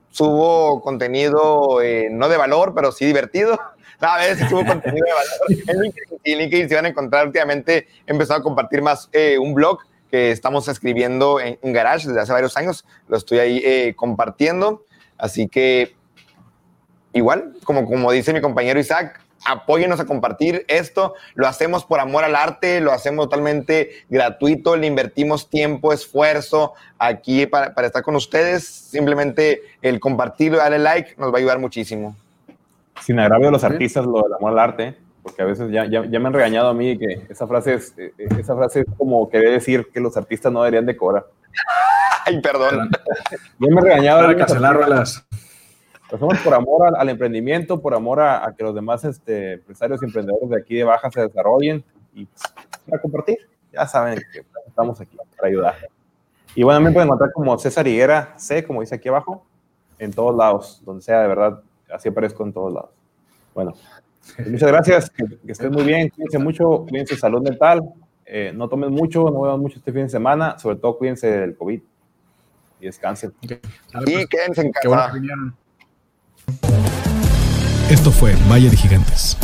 [0.10, 3.60] Subo contenido eh, no de valor, pero sí divertido.
[4.00, 5.64] A veces subo contenido de valor.
[5.68, 7.88] En LinkedIn, en LinkedIn se van a encontrar últimamente.
[8.06, 9.80] He empezado a compartir más eh, un blog
[10.12, 12.86] que estamos escribiendo en, Garage desde hace varios años.
[13.08, 14.86] Lo estoy ahí eh, compartiendo.
[15.18, 15.96] Así que
[17.14, 21.14] igual, como, como dice mi compañero Isaac, apóyenos a compartir esto.
[21.36, 27.46] Lo hacemos por amor al arte, lo hacemos totalmente gratuito, le invertimos tiempo, esfuerzo aquí
[27.46, 28.66] para, estar con ustedes.
[28.66, 32.16] Simplemente el compartirlo, darle like, nos va a ayudar muchísimo.
[33.02, 36.02] Sin agravio a los artistas, lo del amor al arte, porque a veces ya, ya,
[36.02, 39.52] me han regañado a mí que esa frase es, eh, esa frase es como querer
[39.52, 41.26] decir que los artistas no deberían decorar.
[42.26, 42.90] Ay, perdón.
[43.60, 44.22] ya me he regañado.
[44.22, 45.26] Para cancelarlas.
[46.10, 50.06] Lo hacemos por amor al, emprendimiento, por amor a, que los demás este, empresarios y
[50.06, 51.84] emprendedores de aquí de Baja se desarrollen
[52.14, 52.44] y pues,
[52.88, 53.38] para compartir.
[53.74, 55.76] Ya saben que estamos aquí para ayudar.
[56.56, 59.46] Y bueno, me pueden encontrar como César Higuera C, como dice aquí abajo,
[60.00, 61.62] en todos lados, donde sea, de verdad,
[61.94, 62.90] así aparezco en todos lados.
[63.54, 63.74] Bueno,
[64.36, 67.82] pues, muchas gracias, que, estén muy bien, cuídense mucho, cuídense salud mental,
[68.26, 71.56] eh, no tomen mucho, no beban mucho este fin de semana, sobre todo cuídense del
[71.56, 71.82] COVID
[72.80, 73.34] y descansen.
[73.42, 75.14] Y quédense en casa.
[77.90, 79.38] Esto fue Valle de Gigantes.